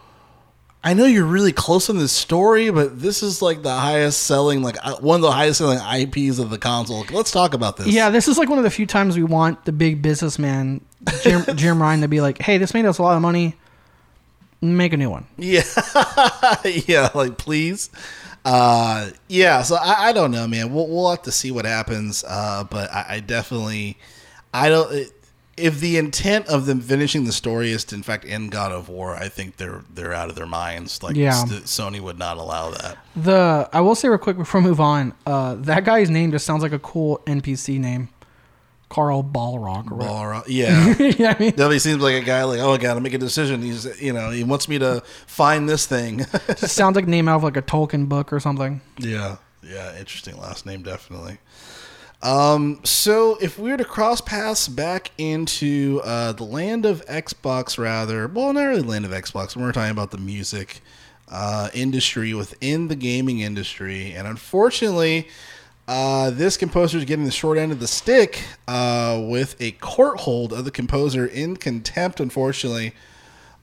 [0.84, 4.62] I know you're really close on this story, but this is like the highest selling
[4.62, 7.04] like uh, one of the highest selling IPs of the console.
[7.12, 9.64] Let's talk about this." Yeah, this is like one of the few times we want
[9.64, 10.80] the big businessman
[11.22, 13.54] Jim, Jim Ryan to be like, "Hey, this made us a lot of money.
[14.60, 15.62] Make a new one." Yeah,
[16.64, 17.90] yeah, like please.
[18.44, 20.72] Uh, yeah, so I, I don't know, man.
[20.72, 22.24] We'll we'll have to see what happens.
[22.26, 23.98] Uh, but I, I definitely,
[24.52, 24.92] I don't.
[24.92, 25.12] It,
[25.56, 28.88] if the intent of them finishing the story is to in fact end God of
[28.88, 31.02] War, I think they're they're out of their minds.
[31.02, 31.32] Like Yeah.
[31.32, 32.96] st- Sony would not allow that.
[33.14, 36.46] The I will say real quick before we move on, uh, that guy's name just
[36.46, 38.08] sounds like a cool NPC name,
[38.88, 39.86] Carl Balrog.
[39.88, 40.94] Balrog, yeah.
[40.98, 43.60] yeah, I mean, Definitely seems like a guy like, oh, I gotta make a decision.
[43.62, 46.24] He's, you know, he wants me to find this thing.
[46.56, 48.80] sounds like a name out of like a Tolkien book or something.
[48.98, 51.38] Yeah, yeah, interesting last name, definitely.
[52.22, 57.78] Um, so if we were to cross paths back into uh, the land of Xbox,
[57.78, 59.56] rather, well, not really land of Xbox.
[59.56, 60.82] We're talking about the music
[61.28, 65.28] uh, industry within the gaming industry, and unfortunately,
[65.88, 70.20] uh, this composer is getting the short end of the stick uh, with a court
[70.20, 72.20] hold of the composer in contempt.
[72.20, 72.94] Unfortunately.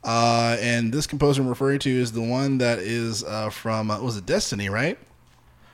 [0.01, 4.15] Uh, and this composer I'm referring to is the one that is uh, from was
[4.15, 4.97] it Destiny, right?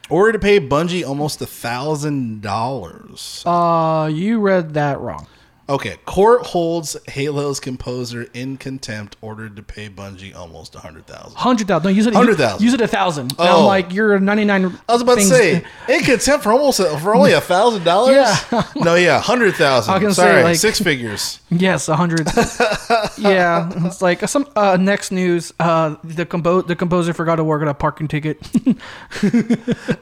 [0.10, 3.41] Order to pay Bungie almost a thousand dollars.
[3.45, 5.26] Uh, you read that wrong.
[5.68, 11.36] Okay, court holds Halo's composer in contempt, ordered to pay Bungie almost a hundred thousand.
[11.36, 11.86] Hundred thousand.
[11.86, 12.13] No, use it.
[12.13, 12.63] 100,000.
[12.63, 13.34] Use it a thousand.
[13.39, 13.61] Oh.
[13.61, 14.66] I'm like, you're ninety nine.
[14.88, 18.16] I was about to say in contempt for almost a, for only a thousand dollars.
[18.16, 18.63] Yeah.
[18.76, 19.91] no, yeah, hundred thousand.
[19.95, 21.39] I gonna say, Sorry, like- six figures.
[21.49, 22.28] Yes, a hundred.
[23.18, 25.51] yeah, it's like some uh, next news.
[25.59, 28.38] Uh, the compo- the composer forgot to work on a parking ticket.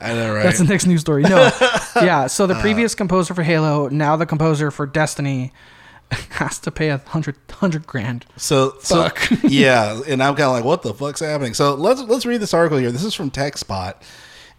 [0.01, 0.43] I know, right?
[0.43, 1.24] That's the next news story.
[1.24, 1.49] No,
[1.95, 2.28] yeah.
[2.28, 5.53] So the previous composer for Halo, now the composer for Destiny,
[6.32, 8.26] has to pay a hundred hundred grand.
[8.38, 9.30] So, so Fuck.
[9.43, 11.53] yeah, and I'm kind of like, what the fuck's happening?
[11.53, 12.91] So let's let's read this article here.
[12.91, 13.93] This is from TechSpot,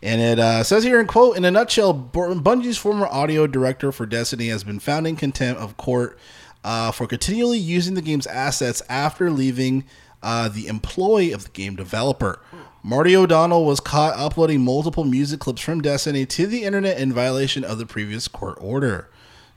[0.02, 3.92] and it uh, says here in quote, in a nutshell, Bu- Bungie's former audio director
[3.92, 6.18] for Destiny has been found in contempt of court
[6.64, 9.84] uh, for continually using the game's assets after leaving
[10.22, 12.40] uh, the employ of the game developer.
[12.82, 17.64] Marty O'Donnell was caught uploading multiple music clips from Destiny to the internet in violation
[17.64, 19.08] of the previous court order.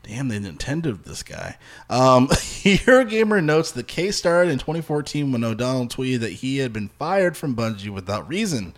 [0.08, 1.58] Damn, they intended this guy.
[1.90, 6.88] Um, Eurogamer notes the case started in 2014 when O'Donnell tweeted that he had been
[6.88, 8.72] fired from Bungie without reason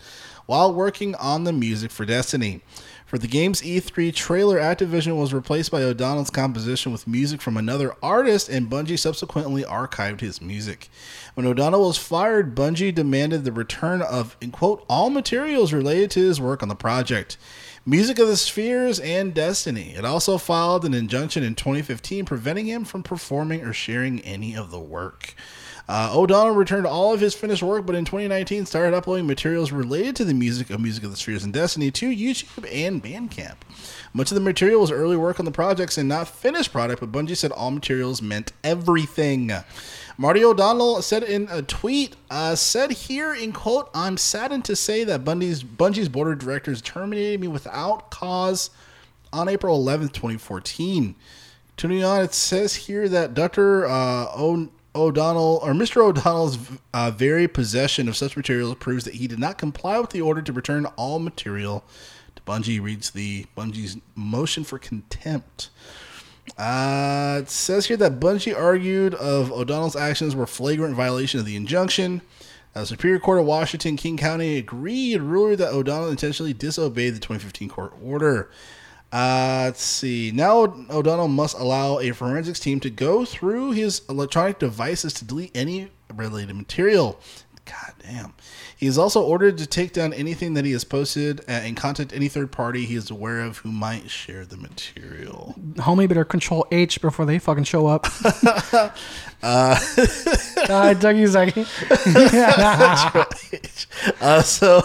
[0.46, 2.62] while working on the music for Destiny.
[3.06, 7.94] For the game's E3 trailer, Activision was replaced by O'Donnell's composition with music from another
[8.02, 10.88] artist, and Bungie subsequently archived his music.
[11.34, 16.20] When O'Donnell was fired, Bungie demanded the return of, in quote, all materials related to
[16.20, 17.36] his work on the project.
[17.90, 19.94] Music of the Spheres and Destiny.
[19.96, 24.70] It also filed an injunction in 2015 preventing him from performing or sharing any of
[24.70, 25.34] the work.
[25.88, 30.14] Uh, O'Donnell returned all of his finished work, but in 2019 started uploading materials related
[30.14, 33.56] to the music of Music of the Spheres and Destiny to YouTube and Bandcamp.
[34.12, 37.10] Much of the material was early work on the projects and not finished product, but
[37.10, 39.50] Bungie said all materials meant everything.
[40.20, 45.02] Marty O'Donnell said in a tweet, uh, said here in quote, I'm saddened to say
[45.04, 48.68] that Bungie's, Bungie's board of directors terminated me without cause
[49.32, 51.14] on April 11th, 2014.
[51.74, 53.86] Continuing on, it says here that Dr.
[53.86, 56.04] Uh, o- O'Donnell or Mr.
[56.04, 56.58] O'Donnell's
[56.92, 60.42] uh, very possession of such materials proves that he did not comply with the order
[60.42, 61.82] to return all material
[62.36, 62.78] to Bungie.
[62.78, 65.70] Reads the Bungie's motion for contempt.
[66.58, 71.56] Uh, it says here that Bungie argued of O'Donnell's actions were flagrant violation of the
[71.56, 72.22] injunction.
[72.74, 77.68] Uh, Superior Court of Washington, King County agreed, ruled that O'Donnell intentionally disobeyed the 2015
[77.68, 78.50] court order.
[79.12, 80.30] Uh, let's see.
[80.32, 85.50] Now O'Donnell must allow a forensics team to go through his electronic devices to delete
[85.54, 87.18] any related material.
[87.70, 88.34] God damn.
[88.76, 92.12] He is also ordered to take down anything that he has posted uh, and contact
[92.12, 95.54] any third party he is aware of who might share the material.
[95.74, 98.06] Homie better control H before they fucking show up.
[99.42, 99.74] Uh,
[100.68, 101.56] uh, Dougie's like,
[104.20, 104.82] uh, so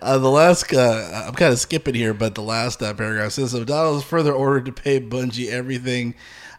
[0.00, 3.56] uh, the last, uh, I'm kind of skipping here, but the last uh, paragraph says
[3.56, 6.14] O'Donnell is further ordered to pay Bungie everything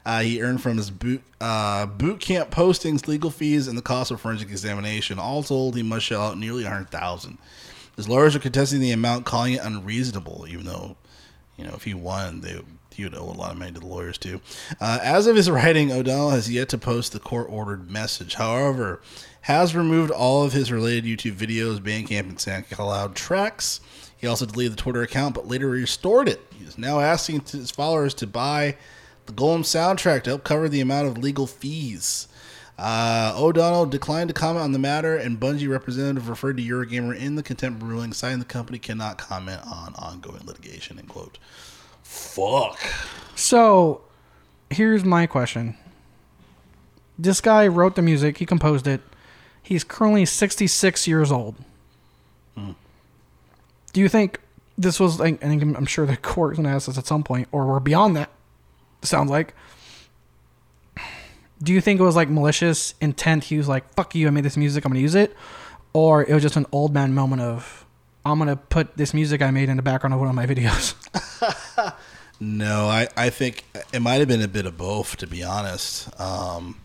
[0.10, 4.10] uh, he earned from his boot uh, boot camp postings, legal fees, and the cost
[4.10, 5.20] of forensic examination.
[5.20, 7.38] All told, he must shell out nearly a hundred thousand.
[7.96, 10.96] His lawyers are contesting the amount, calling it unreasonable, even though,
[11.58, 12.60] you know, if he won, they
[12.92, 14.42] he would owe a lot of money to the lawyers too.
[14.82, 18.34] Uh, as of his writing, O'Donnell has yet to post the court-ordered message.
[18.34, 19.02] However,
[19.42, 23.80] has removed all of his related YouTube videos, Bandcamp, and SoundCloud tracks.
[24.18, 26.42] He also deleted the Twitter account, but later restored it.
[26.58, 28.76] He is now asking his followers to buy
[29.30, 32.28] the Golem soundtrack to help cover the amount of legal fees.
[32.78, 37.36] Uh, O'Donnell declined to comment on the matter, and Bungie representative referred to Eurogamer in
[37.36, 40.98] the contempt ruling, citing the company cannot comment on ongoing litigation.
[40.98, 41.38] End quote.
[42.04, 42.80] Fuck.
[43.36, 44.02] so
[44.70, 45.78] here's my question.
[47.18, 49.02] This guy wrote the music, he composed it.
[49.62, 51.56] He's currently 66 years old.
[53.92, 54.40] Do you think
[54.78, 57.80] this was I, I'm sure the court's gonna ask us at some point, or we're
[57.80, 58.30] beyond that,
[59.02, 59.54] sounds like.
[61.62, 63.46] Do you think it was like malicious intent?
[63.46, 65.36] He was like, fuck you, I made this music, I'm gonna use it?
[65.92, 67.86] Or it was just an old man moment of,
[68.26, 70.96] I'm gonna put this music I made in the background of one of my videos?
[72.40, 76.10] No, I, I think it might have been a bit of both, to be honest.
[76.20, 76.80] Um,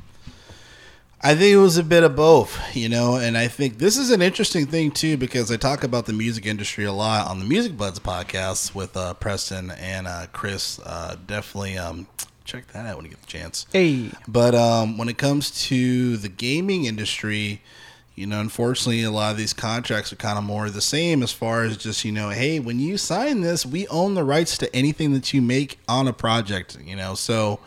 [1.27, 4.11] I think it was a bit of both, you know, and I think this is
[4.11, 7.47] an interesting thing too because I talk about the music industry a lot on the
[7.47, 10.79] Music Buds podcast with uh, Preston and uh, Chris.
[10.81, 12.07] Uh, definitely um,
[12.45, 13.65] check that out when you get the chance.
[13.73, 14.11] hey.
[14.29, 17.63] But um, when it comes to the gaming industry,
[18.15, 21.33] you know, unfortunately, a lot of these contracts are kind of more the same as
[21.33, 24.77] far as just, you know, hey, when you sign this, we own the rights to
[24.77, 27.15] anything that you make on a project, you know.
[27.15, 27.61] So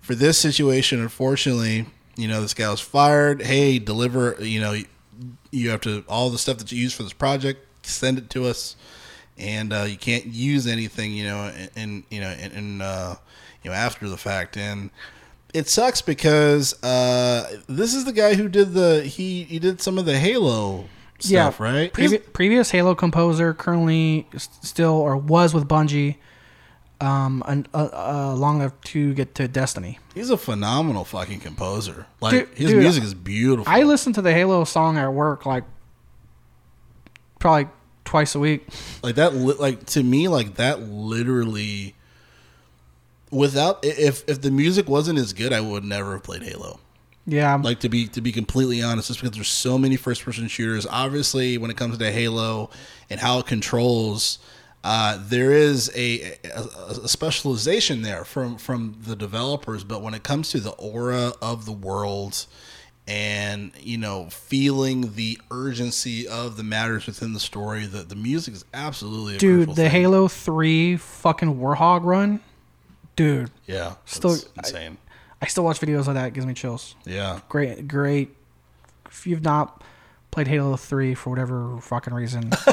[0.00, 1.86] for this situation, unfortunately,
[2.16, 3.42] you know, this guy was fired.
[3.42, 4.76] Hey, deliver, you know,
[5.50, 8.44] you have to, all the stuff that you use for this project, send it to
[8.46, 8.76] us.
[9.38, 13.16] And uh, you can't use anything, you know, in, in you know, in, in uh,
[13.62, 14.56] you know, after the fact.
[14.56, 14.90] And,
[15.56, 19.96] it sucks because uh, this is the guy who did the he he did some
[19.96, 20.84] of the Halo
[21.18, 21.90] stuff, right?
[21.92, 26.16] Previ- previous Halo composer, currently still or was with Bungie,
[27.00, 29.98] um, and, uh, uh, long enough to get to Destiny.
[30.14, 32.06] He's a phenomenal fucking composer.
[32.20, 33.70] Like Dude- his dude, music is beautiful.
[33.72, 35.64] I listen to the Halo song at work like
[37.38, 37.68] probably
[38.04, 38.66] twice a week.
[39.02, 39.34] like that.
[39.34, 41.94] li- Like to me, like that literally.
[43.30, 46.78] Without if if the music wasn't as good, I would never have played Halo.
[47.28, 50.46] Yeah, Like to be to be completely honest, just because there's so many first person
[50.46, 50.86] shooters.
[50.88, 52.70] Obviously, when it comes to Halo
[53.10, 54.38] and how it controls,
[54.88, 56.60] uh, there is a, a,
[57.04, 59.82] a specialization there from from the developers.
[59.82, 62.46] But when it comes to the aura of the world
[63.08, 68.54] and you know feeling the urgency of the matters within the story, the the music
[68.54, 69.90] is absolutely a dude, the thing.
[69.90, 72.40] Halo Three fucking Warthog run,
[73.16, 73.50] dude.
[73.66, 74.98] yeah, Still- insane.
[75.42, 76.28] I still watch videos of that.
[76.28, 76.94] It gives me chills.
[77.04, 78.30] yeah, Great, great.
[79.06, 79.82] If you've not
[80.30, 82.50] played Halo 3 for whatever fucking reason,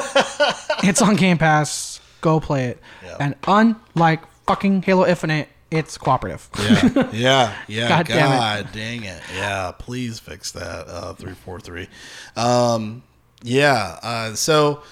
[0.82, 2.00] it's on Game Pass.
[2.24, 2.80] Go play it.
[3.04, 3.16] Yeah.
[3.20, 6.48] And unlike fucking Halo Infinite, it's cooperative.
[6.58, 7.88] Yeah, yeah, yeah.
[7.88, 8.72] God God, damn it.
[8.72, 9.22] dang it.
[9.34, 10.88] Yeah, please fix that.
[10.88, 11.86] Uh, three four three.
[12.34, 13.02] Um,
[13.42, 13.98] yeah.
[14.02, 14.82] Uh, so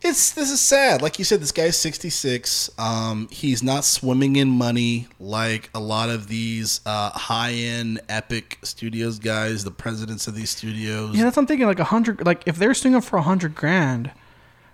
[0.00, 1.02] it's this is sad.
[1.02, 2.70] Like you said, this guy's sixty six.
[2.78, 8.60] Um, he's not swimming in money like a lot of these uh, high end epic
[8.62, 9.64] studios guys.
[9.64, 11.16] The presidents of these studios.
[11.16, 11.66] Yeah, that's what I'm thinking.
[11.66, 14.12] Like a hundred, like if they're suing him for a hundred grand,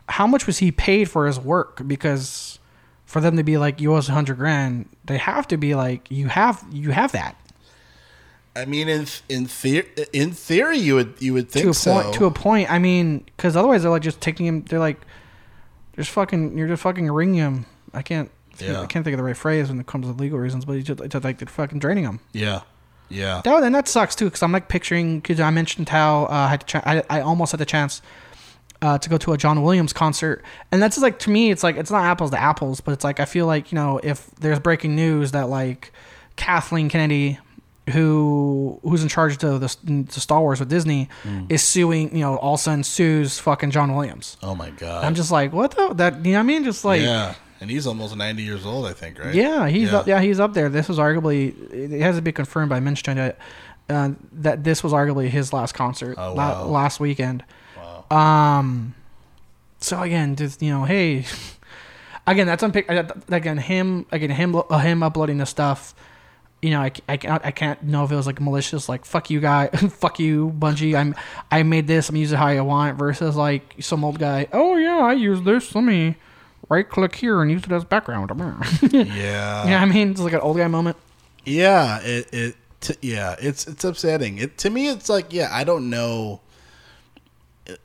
[0.08, 1.86] how much was he paid for his work?
[1.86, 2.58] Because
[3.04, 5.74] for them to be like, you owe us a hundred grand, they have to be
[5.74, 7.36] like, you have, you have that
[8.54, 12.02] I mean, in in theory, in theory, you would you would think to a so.
[12.02, 12.14] point.
[12.16, 12.70] To a point.
[12.70, 14.62] I mean, because otherwise they're like just taking him.
[14.62, 15.00] They're like,
[15.96, 17.66] just fucking, you're just fucking ringing him.
[17.94, 18.30] I can't.
[18.58, 18.82] Yeah.
[18.82, 20.82] I can't think of the right phrase when it comes to legal reasons, but he
[20.82, 22.20] just, just like they're fucking draining him.
[22.32, 22.60] Yeah.
[23.08, 23.40] Yeah.
[23.42, 25.20] That and that sucks too, because I'm like picturing.
[25.20, 28.02] Because I mentioned how uh, I had to ch- I, I almost had the chance
[28.82, 31.62] uh, to go to a John Williams concert, and that's just like to me, it's
[31.62, 34.26] like it's not apples to apples, but it's like I feel like you know if
[34.40, 35.92] there's breaking news that like
[36.36, 37.38] Kathleen Kennedy,
[37.90, 41.08] who who's in charge of the, the Star Wars with Disney,
[41.48, 44.36] is suing, you know, all of a sudden sues fucking John Williams.
[44.42, 45.04] Oh my god.
[45.04, 46.64] I'm just like, what the that you know what I mean?
[46.64, 47.34] Just like yeah.
[47.60, 49.32] And he's almost 90 years old, I think, right?
[49.32, 49.98] Yeah, he's Yeah.
[49.98, 50.68] Up, yeah he's up there.
[50.68, 53.38] This was arguably it hasn't been confirmed by Minch that
[53.88, 57.44] uh, that this was arguably his last concert Oh, la- last weekend.
[58.12, 58.94] Um,
[59.80, 61.24] so again, just you know, hey,
[62.26, 62.88] again that's unpick
[63.28, 65.94] again him again him uh, him uploading the stuff.
[66.60, 69.30] You know, I, I can't I can't know if it was like malicious, like fuck
[69.30, 70.94] you guy, fuck you Bungie.
[70.94, 71.14] I'm
[71.50, 72.08] I made this.
[72.08, 72.98] I'm using it how I want.
[72.98, 74.46] Versus like some old guy.
[74.52, 75.74] Oh yeah, I use this.
[75.74, 76.16] Let me
[76.68, 78.30] right click here and use it as background.
[78.92, 79.66] Yeah.
[79.66, 80.96] Yeah, I mean, it's like an old guy moment.
[81.44, 84.38] Yeah, it it t- yeah, it's it's upsetting.
[84.38, 86.41] It to me it's like, yeah, I don't know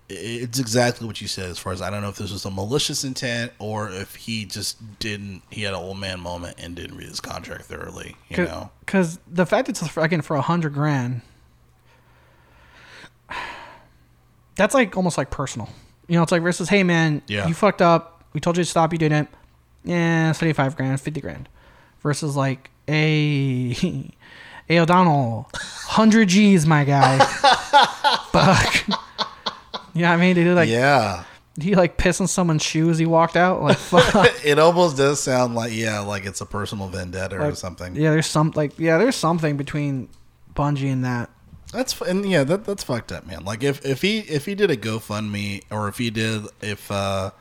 [0.10, 2.50] it's exactly what you said as far as I don't know if this was a
[2.52, 6.98] malicious intent or if he just didn't he had an old man moment and didn't
[6.98, 8.72] read his contract thoroughly, you know.
[8.80, 11.22] Because the fact it's again for a hundred grand,
[14.56, 15.70] that's like almost like personal.
[16.08, 17.48] You know, it's like versus, hey man, Yeah.
[17.48, 18.24] you fucked up.
[18.34, 18.92] We told you to stop.
[18.94, 19.30] You didn't.
[19.84, 21.50] Yeah, seventy five grand, fifty grand.
[22.02, 23.70] Versus like, hey,
[24.68, 27.20] hey O'Donnell, hundred G's, my guy.
[28.32, 29.00] Fuck.
[29.98, 30.36] You know what I mean?
[30.36, 31.24] Did he like yeah.
[31.56, 33.00] Did he like piss in someone's shoes?
[33.00, 34.32] He walked out like fuck.
[34.46, 37.96] it almost does sound like yeah, like it's a personal vendetta or something.
[37.96, 40.08] Yeah, there's some like yeah, there's something between
[40.54, 41.32] Bungie and that.
[41.74, 43.44] That's and yeah, that that's fucked up, man.
[43.44, 47.32] Like if if he if he did a GoFundMe or if he did if uh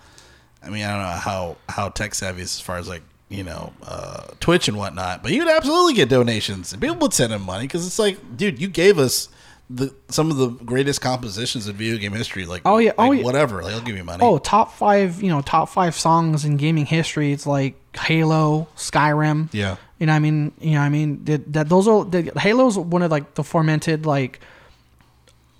[0.63, 3.45] I mean I don't know how how tech savvy is as far as like you
[3.45, 7.35] know uh Twitch and whatnot, but he would absolutely get donations and people would send
[7.35, 9.29] him money because it's like, dude, you gave us
[9.69, 12.47] the some of the greatest compositions in video game history.
[12.47, 12.93] Like Oh, yeah.
[12.99, 13.25] Oh, like, yeah.
[13.25, 13.63] whatever.
[13.63, 14.23] Like, I'll give you money.
[14.25, 17.33] Oh, top five, you know, top five songs in gaming history.
[17.33, 19.49] It's like Halo, Skyrim.
[19.53, 22.05] yeah, You know, what I mean, you know, what I mean, that, that those are
[22.05, 24.41] the, Halo's one of like the fermented, like,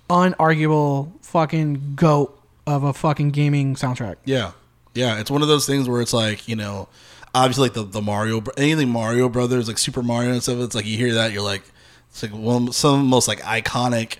[0.09, 4.15] unarguable fucking goat of a fucking gaming soundtrack.
[4.25, 4.51] Yeah,
[4.93, 5.19] yeah.
[5.19, 6.87] It's one of those things where it's like you know,
[7.35, 10.57] obviously like the the Mario anything Mario Brothers like Super Mario and stuff.
[10.59, 11.63] It's like you hear that you're like,
[12.09, 14.17] it's like one some of the most like iconic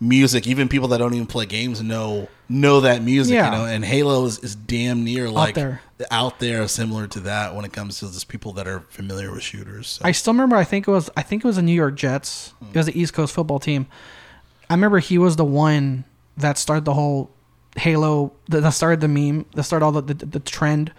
[0.00, 0.46] music.
[0.46, 3.34] Even people that don't even play games know know that music.
[3.34, 3.52] Yeah.
[3.52, 5.80] You know, and Halo is, is damn near like there.
[6.10, 9.42] out there, similar to that when it comes to just people that are familiar with
[9.42, 9.88] shooters.
[9.88, 10.02] So.
[10.04, 10.56] I still remember.
[10.56, 11.10] I think it was.
[11.16, 12.54] I think it was the New York Jets.
[12.58, 12.66] Hmm.
[12.70, 13.86] It was the East Coast football team.
[14.68, 16.04] I remember he was the one
[16.36, 17.30] that started the whole
[17.76, 18.32] Halo.
[18.48, 19.46] That that started the meme.
[19.54, 20.92] That started all the, the, the trend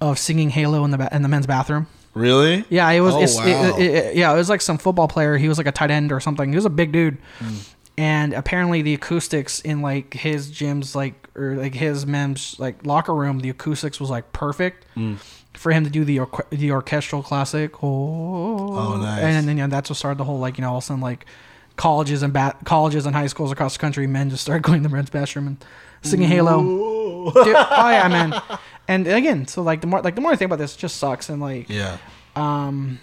[0.00, 1.86] of singing Halo in the in the men's bathroom.
[2.14, 2.64] Really?
[2.70, 3.14] Yeah, it was.
[3.14, 3.44] Oh, it's, wow.
[3.46, 5.36] it, it, it- yeah, it was like some football player.
[5.36, 6.50] He was like a tight end or something.
[6.50, 7.54] He was a big dude, Hmm.
[7.98, 13.14] and apparently the acoustics in like his gym's like or like his men's like locker
[13.14, 15.14] room, the acoustics was like perfect Hmm.
[15.54, 17.82] for him to do the orque- the orchestral classic.
[17.82, 19.22] Oh, Oh, nice.
[19.22, 21.00] And then yeah, that's what started the whole like you know all of a sudden
[21.00, 21.26] like
[21.76, 24.88] colleges and ba- colleges and high schools across the country, men just started going to
[24.88, 25.64] the men's bathroom and
[26.02, 26.60] singing Halo.
[26.62, 28.40] Dude, oh yeah, man.
[28.86, 30.96] And again, so like the more like the more I think about this, it just
[30.96, 31.98] sucks and like yeah.
[32.36, 33.00] um,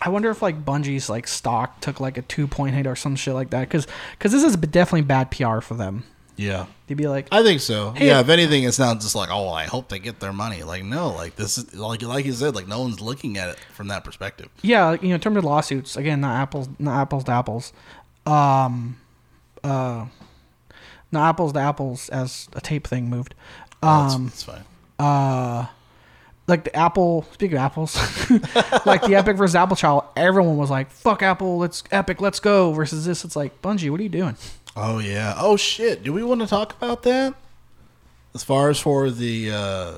[0.00, 3.16] I wonder if like Bungie's like stock took like a two point hit or some
[3.16, 6.04] shit like that, because because this is definitely bad PR for them.
[6.36, 6.66] Yeah.
[6.86, 7.92] They'd be like, I think so.
[7.92, 10.62] Hey- yeah, if anything, it's not just like, oh, I hope they get their money.
[10.62, 13.58] Like, no, like this is like like you said, like no one's looking at it
[13.72, 14.48] from that perspective.
[14.62, 17.72] yeah, you know, in terms of lawsuits, again, not apples, not apples to apples,
[18.26, 18.98] um,
[19.62, 20.06] uh,
[21.12, 23.34] not apples to apples as a tape thing moved.
[23.82, 24.64] It's, Um, it's fine.
[24.98, 25.66] uh,
[26.46, 27.26] like the Apple.
[27.32, 27.96] Speaking of apples,
[28.86, 32.72] like the Epic versus Apple trial, everyone was like, "Fuck Apple, let's Epic, let's go."
[32.72, 34.36] Versus this, it's like Bungie, what are you doing?
[34.76, 35.34] Oh yeah.
[35.36, 36.02] Oh shit.
[36.02, 37.34] Do we want to talk about that?
[38.34, 39.92] As far as for the uh,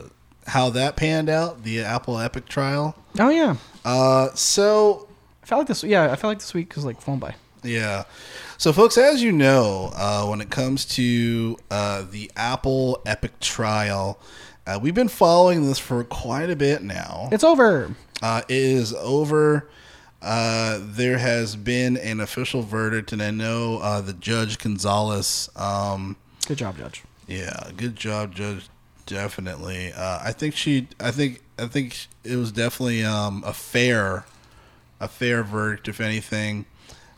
[0.47, 2.97] how that panned out, the Apple Epic trial.
[3.18, 5.09] Oh yeah, Uh, so
[5.43, 5.85] I felt like this.
[5.85, 7.35] Yeah, I felt like this week was like flown by.
[7.64, 8.04] Yeah.
[8.58, 14.20] So, folks, as you know, uh, when it comes to uh, the Apple Epic trial,
[14.66, 17.28] uh, we've been following this for quite a bit now.
[17.32, 17.94] It's over.
[18.22, 19.68] Uh, it is over.
[20.22, 25.50] Uh, there has been an official verdict, and I know uh, the Judge Gonzalez.
[25.56, 27.02] Um, Good job, Judge.
[27.26, 28.68] yeah, good job, Judge.
[29.06, 29.92] Definitely.
[29.92, 30.88] Uh, I think she.
[30.98, 31.42] I think.
[31.58, 34.24] I think it was definitely um, a fair,
[34.98, 36.64] a fair verdict, if anything.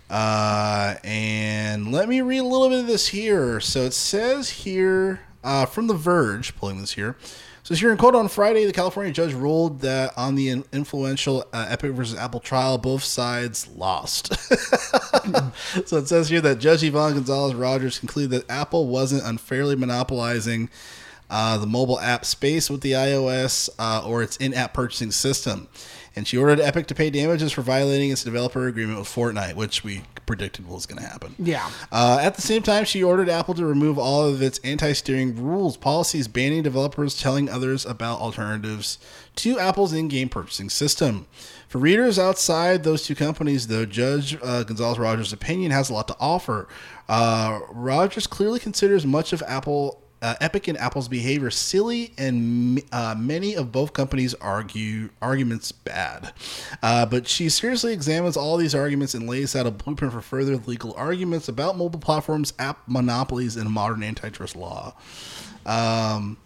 [0.09, 3.61] Uh, and let me read a little bit of this here.
[3.61, 5.21] So it says here.
[5.45, 7.17] uh, from The Verge, pulling this here.
[7.63, 11.67] So here in quote on Friday, the California judge ruled that on the influential uh,
[11.69, 14.35] Epic versus Apple trial, both sides lost.
[15.85, 20.69] so it says here that Judge Yvonne Gonzalez Rogers concluded that Apple wasn't unfairly monopolizing
[21.29, 25.67] uh, the mobile app space with the iOS uh, or its in-app purchasing system
[26.17, 29.85] and she ordered Epic to pay damages for violating its developer agreement with Fortnite, which
[29.85, 31.35] we predicted was going to happen.
[31.39, 31.71] Yeah.
[31.93, 35.77] Uh, at the same time, she ordered Apple to remove all of its anti-steering rules,
[35.77, 38.99] policies banning developers telling others about alternatives
[39.37, 41.27] to Apple's in-game purchasing system.
[41.69, 46.09] For readers outside those two companies, though, Judge uh, Gonzalez Rogers' opinion has a lot
[46.09, 46.67] to offer.
[47.09, 53.14] Uh, Rogers clearly considers much of Apple uh, Epic and Apple's behavior silly, and uh,
[53.16, 56.33] many of both companies argue arguments bad.
[56.83, 60.57] Uh, but she seriously examines all these arguments and lays out a blueprint for further
[60.57, 64.97] legal arguments about mobile platforms, app monopolies, and modern antitrust law.
[65.64, 66.39] Um,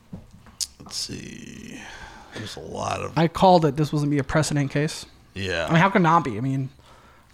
[0.79, 1.81] let's see.
[2.35, 3.17] There's a lot of.
[3.17, 3.77] I called it.
[3.77, 5.07] This was gonna be a precedent case.
[5.33, 5.65] Yeah.
[5.67, 6.37] I mean, how can not be?
[6.37, 6.69] I mean,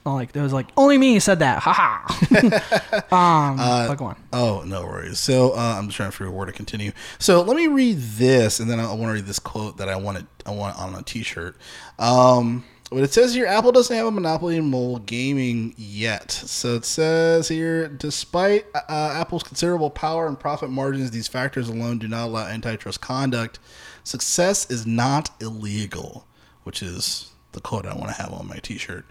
[0.06, 1.58] not like there was like only me said that.
[1.58, 3.06] Ha ha.
[3.50, 4.16] um, Uh, but go on.
[4.32, 5.18] Oh, no worries.
[5.18, 6.92] So uh, I'm just trying to figure out where to continue.
[7.18, 9.96] So let me read this, and then I want to read this quote that I
[9.96, 10.26] wanted.
[10.46, 11.56] I want on a T-shirt.
[11.98, 16.30] Um, what it says here, Apple doesn't have a monopoly in mobile gaming yet.
[16.30, 21.98] So it says here, despite uh, Apple's considerable power and profit margins, these factors alone
[21.98, 23.58] do not allow antitrust conduct.
[24.04, 26.28] Success is not illegal,
[26.62, 29.04] which is the quote I want to have on my T-shirt.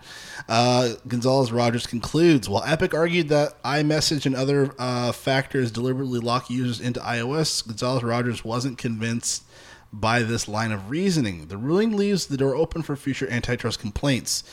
[0.48, 6.50] Uh, Gonzalez Rogers concludes: While Epic argued that iMessage and other uh, factors deliberately lock
[6.50, 9.44] users into iOS, Gonzalez Rogers wasn't convinced
[9.92, 11.48] by this line of reasoning.
[11.48, 14.44] The ruling leaves the door open for future antitrust complaints.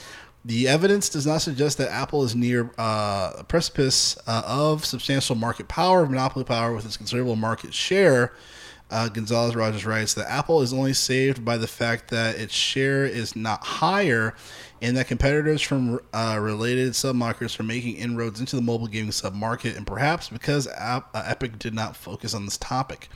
[0.44, 5.36] The evidence does not suggest that Apple is near uh, a precipice uh, of substantial
[5.36, 8.32] market power, monopoly power, with its considerable market share.
[8.92, 13.06] Uh, Gonzalez Rogers writes that Apple is only saved by the fact that its share
[13.06, 14.34] is not higher
[14.82, 19.76] and that competitors from uh, related submarkets are making inroads into the mobile gaming submarket,
[19.76, 23.08] and perhaps because App, uh, Epic did not focus on this topic.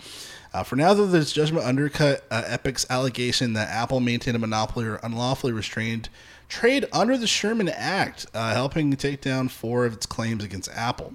[0.54, 4.86] Uh, for now, though, this judgment undercut uh, Epic's allegation that Apple maintained a monopoly
[4.86, 6.08] or unlawfully restrained
[6.48, 10.70] trade under the Sherman Act, uh, helping to take down four of its claims against
[10.72, 11.14] Apple.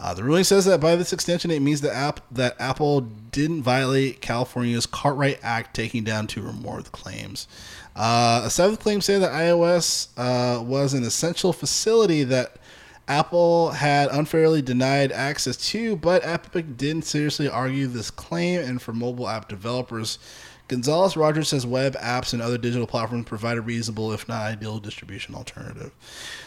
[0.00, 3.62] Uh, the ruling says that by this extension, it means that, app, that Apple didn't
[3.62, 7.46] violate California's Cartwright Act, taking down two or more claims.
[7.94, 12.56] Uh, a seventh claim say that iOS uh, was an essential facility that
[13.08, 18.60] Apple had unfairly denied access to, but Epic didn't seriously argue this claim.
[18.60, 20.18] And for mobile app developers,
[20.70, 24.78] Gonzalez Rogers says web apps and other digital platforms provide a reasonable, if not ideal,
[24.78, 25.90] distribution alternative.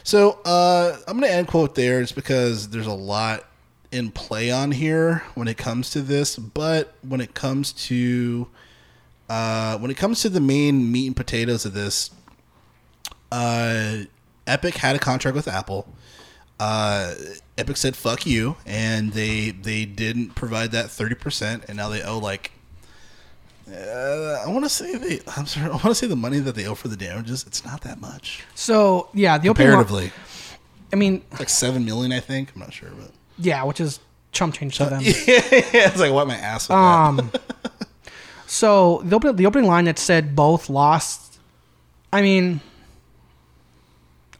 [0.03, 3.43] So uh, I'm going to end quote there just because there's a lot
[3.91, 8.47] in play on here when it comes to this, but when it comes to
[9.27, 12.09] uh, when it comes to the main meat and potatoes of this,
[13.29, 14.03] uh,
[14.47, 15.85] Epic had a contract with Apple.
[16.61, 17.13] Uh,
[17.57, 22.01] Epic said "fuck you," and they they didn't provide that thirty percent, and now they
[22.01, 22.51] owe like
[23.71, 25.19] uh, I want to say they.
[25.37, 25.67] I'm sorry.
[25.67, 27.45] I want to say the money that they owe for the damages.
[27.47, 30.11] It's not that much So yeah, the comparatively.
[30.91, 32.51] I mean, like seven million, I think.
[32.53, 33.99] I'm not sure, but yeah, which is
[34.31, 35.01] chump change to them.
[35.03, 36.75] yeah, it's like wipe my ass with that.
[36.77, 37.31] Um,
[38.47, 41.39] so the opening, the opening line that said both lost,
[42.11, 42.61] I mean,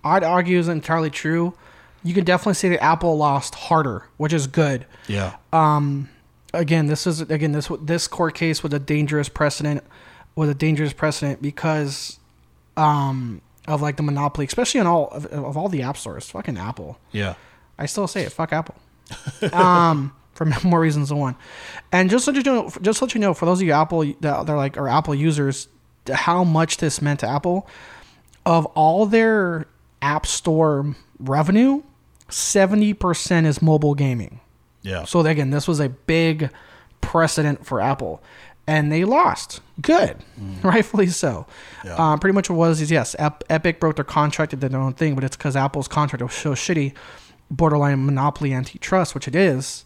[0.03, 1.53] I'd argue is entirely true.
[2.03, 4.85] You can definitely say that Apple lost harder, which is good.
[5.07, 5.35] Yeah,
[6.53, 9.83] Again, this is again this this court case was a dangerous precedent,
[10.35, 12.19] was a dangerous precedent because,
[12.77, 16.29] um, of like the monopoly, especially on all of, of all the app stores.
[16.29, 16.99] Fucking Apple.
[17.11, 17.33] yeah,
[17.77, 18.31] I still say it.
[18.31, 18.75] Fuck Apple.
[19.51, 21.35] um, for more reasons than one.
[21.91, 24.05] And just so you know, just to let you know, for those of you Apple
[24.21, 25.67] that they're like are Apple users,
[26.11, 27.67] how much this meant to Apple.
[28.45, 29.67] Of all their
[30.01, 31.81] App Store revenue,
[32.29, 34.41] seventy percent is mobile gaming.
[34.83, 35.05] Yeah.
[35.05, 36.51] So again, this was a big
[37.01, 38.21] precedent for Apple,
[38.67, 39.61] and they lost.
[39.81, 40.17] Good,
[40.63, 41.47] rightfully so.
[41.83, 41.95] Yeah.
[41.95, 44.79] Um, pretty much what was is yes, Ep- Epic broke their contract and did their
[44.79, 46.93] own thing, but it's because Apple's contract was so shitty,
[47.49, 49.85] borderline monopoly antitrust, which it is.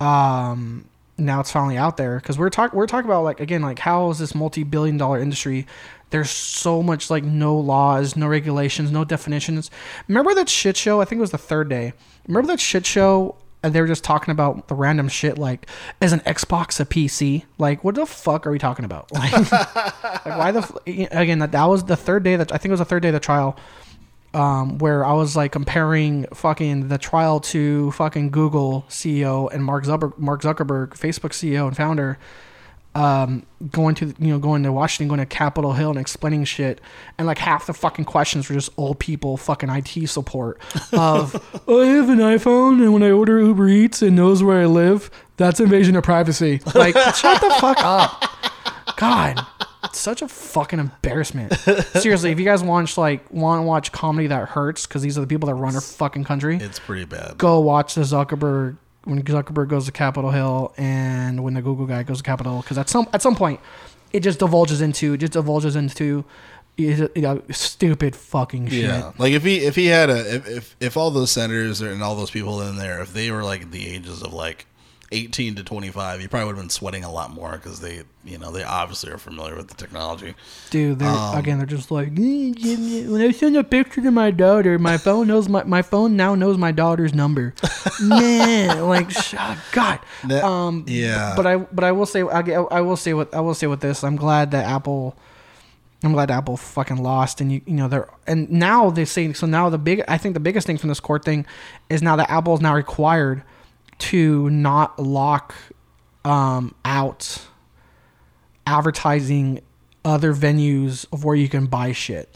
[0.00, 0.86] Um,
[1.18, 4.10] now it's finally out there because we're talking we're talking about like again like how
[4.10, 5.66] is this multi-billion dollar industry
[6.10, 9.70] there's so much like no laws no regulations no definitions
[10.08, 11.92] remember that shit show i think it was the third day
[12.26, 15.66] remember that shit show and they were just talking about the random shit like
[16.00, 19.10] is an xbox a pc like what the fuck are we talking about?
[19.14, 22.70] Like, like why the f- again that, that was the third day that i think
[22.70, 23.56] it was the third day of the trial
[24.32, 29.84] um, where I was like comparing fucking the trial to fucking Google CEO and Mark
[29.84, 32.16] Zucker- Mark Zuckerberg, Facebook CEO and founder,
[32.94, 36.80] um, going to you know going to Washington, going to Capitol Hill and explaining shit,
[37.18, 40.60] and like half the fucking questions were just old people fucking IT support
[40.92, 44.60] of "Oh, I have an iPhone and when I order Uber Eats it knows where
[44.60, 45.10] I live.
[45.36, 46.60] That's invasion of privacy.
[46.74, 48.24] Like shut the fuck up.
[48.96, 49.40] God,
[49.84, 51.54] it's such a fucking embarrassment.
[51.54, 55.20] Seriously, if you guys watch like want to watch comedy that hurts because these are
[55.22, 57.38] the people that run our fucking country, It's pretty bad.
[57.38, 58.76] go watch the Zuckerberg
[59.10, 62.62] when Zuckerberg goes to Capitol Hill and when the Google guy goes to Capitol Hill
[62.62, 63.60] because at some at some point
[64.12, 66.24] it just divulges into just divulges into
[66.76, 68.84] you know, stupid fucking shit.
[68.84, 72.02] Yeah, like if he if he had a if if, if all those senators and
[72.02, 74.66] all those people in there, if they were like the ages of like
[75.12, 78.02] eighteen to twenty five, you probably would have been sweating a lot more because they
[78.24, 80.34] you know they obviously are familiar with the technology.
[80.70, 82.52] Dude, they're Um, again they're just like "Eh,
[83.08, 86.34] when I send a picture to my daughter, my phone knows my my phone now
[86.34, 87.54] knows my daughter's number.
[88.02, 89.98] Man, like oh, God.
[90.24, 91.34] That- um yeah.
[91.36, 93.80] but I but I will say I, I will say what I will say with
[93.80, 94.04] this.
[94.04, 95.16] I'm glad that Apple
[96.02, 99.46] I'm glad Apple fucking lost and you you know they're and now they say so
[99.46, 101.44] now the big I think the biggest thing from this court thing
[101.90, 103.42] is now that Apple is now required
[104.00, 105.54] to not lock
[106.24, 107.46] um out
[108.66, 109.60] advertising
[110.04, 112.34] other venues of where you can buy shit.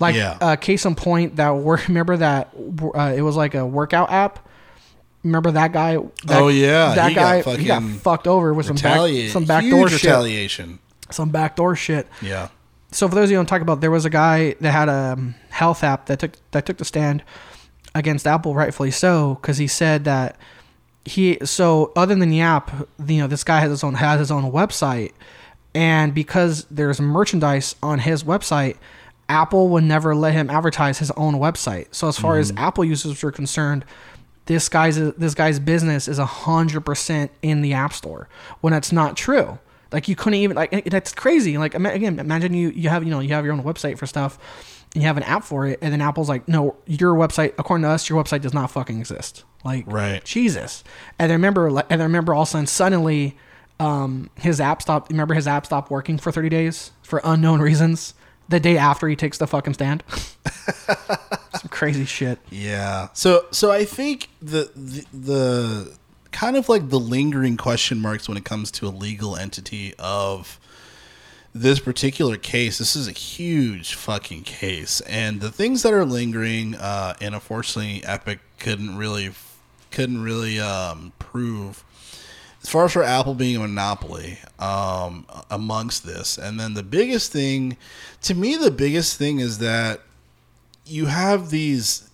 [0.00, 0.36] Like Yeah.
[0.40, 2.50] uh, case in point that work remember that
[2.94, 4.46] uh, it was like a workout app.
[5.22, 5.96] Remember that guy?
[6.26, 9.44] That, Oh, yeah, that he got guy he got fucked over with some back, some
[9.44, 10.02] backdoor shit.
[10.04, 10.78] retaliation.
[11.10, 12.06] Some backdoor shit.
[12.20, 12.48] Yeah,
[12.92, 14.88] So for those of you who don't talk about, there was a guy that had
[14.88, 17.22] a um, health app that took that took the stand
[17.94, 20.36] against Apple, rightfully so, because he said that
[21.06, 22.70] he so other than the app,
[23.06, 25.12] you know, this guy has his own has his own website,
[25.74, 28.76] and because there's merchandise on his website,
[29.28, 31.86] Apple would never let him advertise his own website.
[31.92, 32.64] So as far as mm-hmm.
[32.64, 33.84] Apple users are concerned,
[34.46, 38.28] this guy's this guy's business is hundred percent in the App Store
[38.60, 39.58] when that's not true.
[39.92, 41.56] Like you couldn't even like that's crazy.
[41.56, 44.75] Like again, imagine you you have you know you have your own website for stuff,
[44.96, 47.82] and you have an app for it, and then Apple's like, no, your website according
[47.82, 49.44] to us, your website does not fucking exist.
[49.64, 50.24] Like Right.
[50.24, 50.82] Jesus.
[51.18, 53.36] And I remember and I remember all of a sudden suddenly,
[53.78, 55.10] um, his app stopped.
[55.10, 58.14] Remember his app stopped working for thirty days for unknown reasons.
[58.48, 60.02] The day after he takes the fucking stand.
[60.86, 62.38] Some crazy shit.
[62.50, 63.08] yeah.
[63.12, 65.98] So so I think the the, the
[66.32, 70.60] kind of like the lingering question marks when it comes to a legal entity of
[71.60, 76.74] this particular case, this is a huge fucking case, and the things that are lingering,
[76.74, 79.30] uh, and unfortunately, Epic couldn't really,
[79.90, 81.84] couldn't really um, prove.
[82.62, 87.32] As far as for Apple being a monopoly um, amongst this, and then the biggest
[87.32, 87.76] thing,
[88.22, 90.00] to me, the biggest thing is that
[90.84, 92.08] you have these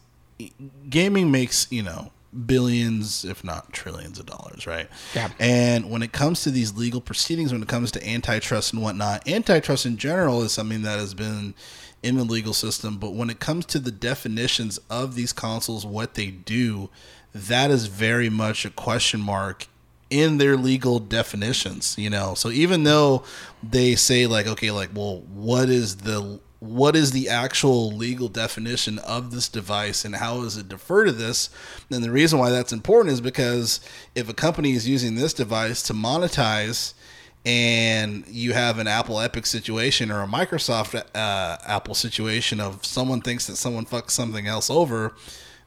[0.88, 2.10] gaming makes you know
[2.46, 4.88] billions if not trillions of dollars right?
[5.14, 5.28] Yeah.
[5.38, 9.28] and when it comes to these legal proceedings when it comes to antitrust and whatnot
[9.28, 11.54] antitrust in general is something that has been
[12.02, 12.98] in the legal system.
[12.98, 16.90] But when it comes to the definitions of these consoles what they do
[17.34, 19.66] that is very much a question mark
[20.10, 22.34] in their legal definitions you know?
[22.34, 23.24] So even though
[23.62, 29.00] they say like okay like well what is the what is the actual legal definition
[29.00, 31.50] of this device and how is it defer to this?
[31.90, 33.80] And the reason why that's important is because
[34.14, 36.94] if a company is using this device to monetize
[37.44, 43.22] and you have an Apple Epic situation or a Microsoft uh, Apple situation of someone
[43.22, 45.16] thinks that someone fucks something else over,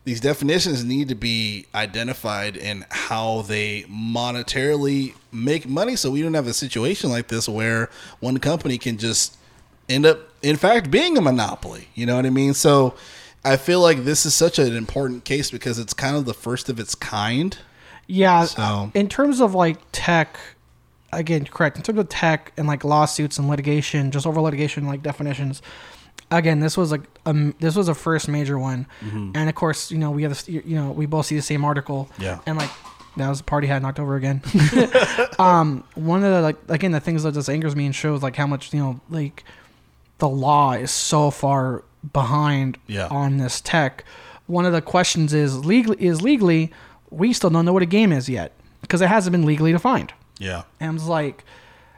[0.06, 5.98] these definitions need to be identified in how they monetarily make money.
[5.98, 7.90] So we don't have a situation like this where
[8.22, 9.36] one company can just
[9.90, 12.94] end up in fact being a monopoly you know what i mean so
[13.44, 16.70] i feel like this is such an important case because it's kind of the first
[16.70, 17.58] of its kind
[18.08, 18.46] Yeah.
[18.46, 20.38] So- in terms of like tech,
[21.12, 21.78] again, correct.
[21.78, 25.62] In terms of tech and like lawsuits and litigation, just over litigation like definitions.
[26.32, 29.98] Again, this was like um, this was a first major one, and of course, you
[29.98, 32.10] know we have this, you know we both see the same article.
[32.20, 32.40] Yeah.
[32.48, 32.70] And like
[33.18, 34.42] that was a party had knocked over again.
[35.40, 38.36] um, one of the like again the things that just angers me and shows like
[38.36, 39.44] how much you know like
[40.20, 43.08] the law is so far behind Yeah.
[43.10, 44.04] on this tech.
[44.48, 46.72] One of the questions is legally is legally
[47.10, 48.52] we still don't know what a game is yet
[48.82, 50.14] because it hasn't been legally defined.
[50.40, 51.44] yeah And I was like,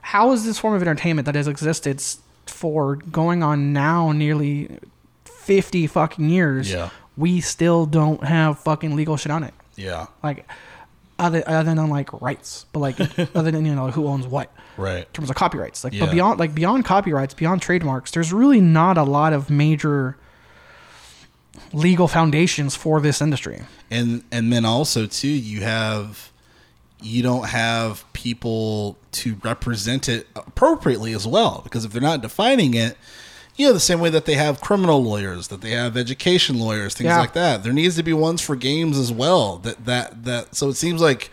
[0.01, 2.01] how is this form of entertainment that has existed
[2.45, 4.77] for going on now nearly
[5.25, 6.71] fifty fucking years?
[6.71, 6.89] Yeah.
[7.17, 9.53] We still don't have fucking legal shit on it.
[9.75, 10.47] yeah Like
[11.19, 12.99] other other than like rights, but like
[13.35, 15.83] other than you know who owns what right in terms of copyrights.
[15.83, 16.05] Like, Yeah.
[16.05, 20.15] but beyond like beyond copyrights, beyond trademarks, there's really not a lot of major
[21.73, 23.61] legal foundations for this industry.
[23.89, 26.31] and and then also too you have
[27.01, 32.73] you don't have people to represent it appropriately as well because if they're not defining
[32.73, 32.97] it
[33.55, 36.93] you know the same way that they have criminal lawyers that they have education lawyers
[36.93, 37.19] things Yeah.
[37.19, 40.69] like that there needs to be ones for games as well that that that so
[40.69, 41.31] it seems like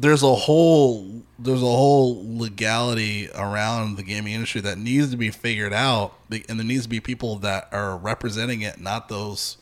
[0.00, 5.30] there's a whole there's a whole legality around the gaming industry that needs to be
[5.30, 9.56] figured out and there needs to be people that are representing it not those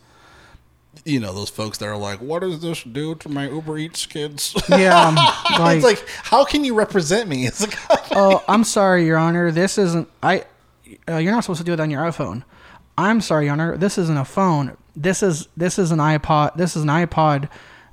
[1.05, 4.07] you know those folks that are like, "What does this do to my Uber Eats
[4.07, 5.15] kids?" Yeah, um,
[5.61, 7.47] like, it's like, how can you represent me?
[7.47, 7.77] It's like,
[8.13, 9.51] oh, I'm sorry, Your Honor.
[9.51, 10.09] This isn't.
[10.23, 10.45] I.
[11.09, 12.45] Uh, you're not supposed to do it on your iPhone.
[12.97, 13.77] I'm sorry, Your Honor.
[13.77, 14.77] This isn't a phone.
[14.95, 16.57] This is this is an iPod.
[16.57, 17.49] This is an iPod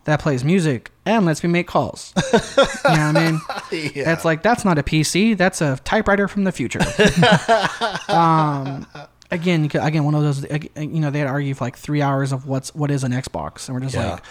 [0.05, 2.13] that plays music and lets me make calls.
[2.15, 3.41] you know what I mean?
[3.95, 4.03] Yeah.
[4.05, 5.35] That's like that's not a PC.
[5.35, 6.79] That's a typewriter from the future.
[8.13, 8.85] um,
[9.31, 10.43] again, again, one of those.
[10.75, 13.11] You know, they had to argue for like three hours of what's what is an
[13.11, 14.11] Xbox, and we're just Yeah.
[14.13, 14.23] like,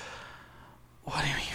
[1.05, 1.47] what do you mean?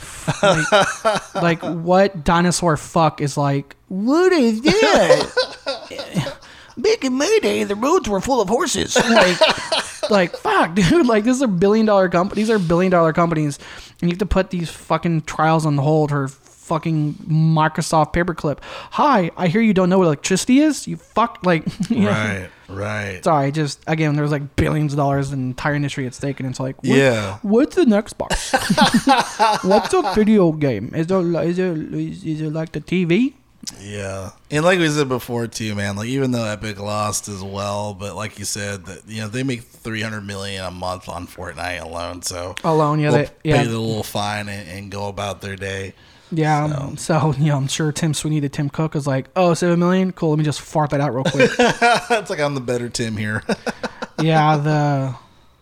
[0.43, 3.77] like, like what dinosaur fuck is like?
[3.87, 6.36] What is that?
[6.77, 8.95] Back in my day, the roads were full of horses.
[9.07, 11.05] Like, like fuck, dude.
[11.05, 12.41] Like, this is a billion dollar company.
[12.41, 13.59] These are billion dollar companies,
[13.99, 18.59] and you have to put these fucking trials on hold or fucking Microsoft paperclip.
[18.91, 20.87] Hi, I hear you don't know what electricity is.
[20.87, 22.09] You fuck, like, you know?
[22.09, 23.23] right, right.
[23.23, 26.47] Sorry, just again, there's like billions of dollars in the entire industry at stake, and
[26.49, 27.39] it's like, what- Yeah.
[27.41, 28.51] what's the next box?
[29.63, 30.91] what's a video game?
[30.95, 33.33] Is it is it is it like the TV?
[33.81, 35.97] Yeah, and like we said before too, man.
[35.97, 39.43] Like even though Epic lost as well, but like you said, that you know they
[39.43, 42.21] make three hundred million a month on Fortnite alone.
[42.21, 45.93] So Alone, yeah, they, yeah, pay the little fine and, and go about their day.
[46.31, 46.63] yeah.
[46.63, 49.79] um, So, you know, I'm sure Tim Sweeney to Tim Cook is like, oh, seven
[49.79, 50.29] million, cool.
[50.29, 51.51] Let me just fart that out real quick.
[51.59, 53.43] it's like I'm the better Tim here.
[54.21, 55.15] yeah, the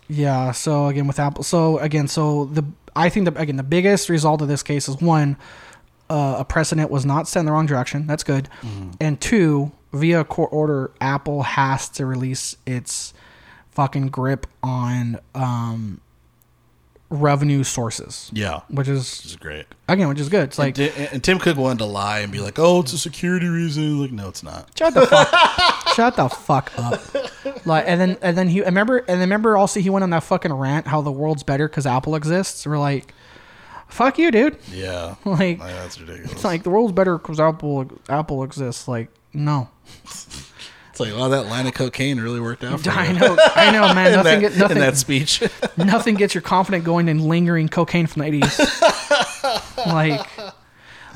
[0.07, 0.51] yeah.
[0.51, 2.63] So again, with Apple, so again, so the
[2.95, 5.37] I think the again the biggest result of this case is one,
[6.09, 8.07] uh, a precedent was not set in the wrong direction.
[8.07, 8.49] That's good,
[8.99, 13.13] and two, via court order, Apple has to release its
[13.71, 15.99] fucking grip on um,
[17.09, 19.65] revenue sources, yeah, which is which is great.
[19.87, 20.43] again, which is good.
[20.45, 22.97] It's like and, and Tim Cook wanted to lie and be like, "Oh, it's a
[22.97, 24.69] security reason." Like, no, it's not.
[24.77, 25.93] Shut the fuck.
[25.95, 27.01] shut the fuck up.
[27.65, 30.09] Like, and then and then he I remember and then remember also he went on
[30.11, 32.65] that fucking rant how the world's better because Apple exists.
[32.65, 33.13] We're like,
[33.95, 34.57] fuck you, dude.
[34.71, 36.31] Yeah, Like, Like, that's ridiculous.
[36.33, 38.87] it's like the world's better because Apple Apple exists.
[38.87, 39.69] Like, no.
[40.91, 43.19] It's like, wow, that line of cocaine really worked out for I you.
[43.19, 44.07] know, I know, man.
[44.07, 45.43] in, Nothing, that, get, nothing, in that speech.
[45.75, 48.57] nothing gets your confident going than lingering cocaine from the eighties.
[49.85, 50.25] like,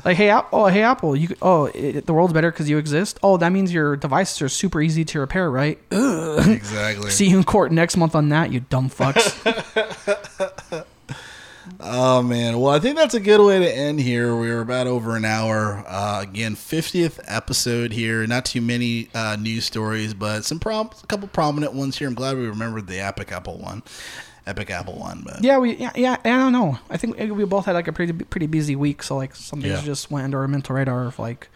[0.04, 3.18] like, hey, oh, hey, Apple, you, oh, it, the world's better because you exist.
[3.22, 5.78] Oh, that means your devices are super easy to repair, right?
[5.90, 7.08] exactly.
[7.10, 9.32] See you in court next month on that, you dumb fucks.
[11.82, 14.36] Oh man, well I think that's a good way to end here.
[14.36, 15.82] We are about over an hour.
[15.86, 18.26] Uh, again, fiftieth episode here.
[18.26, 22.06] Not too many uh, news stories, but some prom- a couple prominent ones here.
[22.08, 23.82] I'm glad we remembered the Epic Apple one,
[24.46, 25.22] Epic Apple one.
[25.24, 26.78] But yeah, we, yeah, yeah, I don't know.
[26.90, 29.80] I think we both had like a pretty, pretty busy week, so like some things
[29.80, 29.82] Yeah.
[29.82, 31.48] just went under our mental radar of like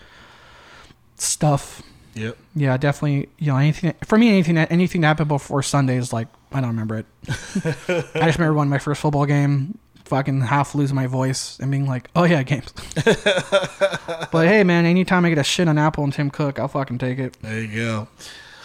[1.17, 1.83] stuff.
[2.15, 3.29] yep, Yeah, definitely.
[3.39, 6.61] You know, anything for me, anything that anything that happened before Sunday is like I
[6.61, 7.07] don't remember it.
[7.29, 11.87] I just remember winning my first football game, fucking half lose my voice and being
[11.87, 12.73] like, "Oh yeah, games."
[13.05, 16.99] but hey, man, anytime I get a shit on Apple and Tim Cook, I'll fucking
[16.99, 17.37] take it.
[17.43, 18.09] there you go.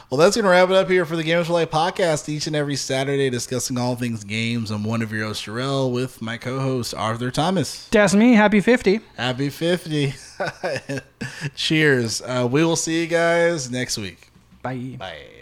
[0.10, 2.28] Well, that's going to wrap it up here for the Games for Life podcast.
[2.30, 4.72] Each and every Saturday, discussing all things games.
[4.72, 7.88] I'm one of your hosts, Jerrell, with my co-host Arthur Thomas.
[7.90, 8.34] That's me.
[8.34, 9.02] Happy fifty.
[9.18, 10.16] Happy 50.
[11.56, 12.24] Cheers.
[12.24, 14.32] Uh, we will see you guys next week.
[14.64, 14.96] Bye.
[14.98, 15.39] Bye.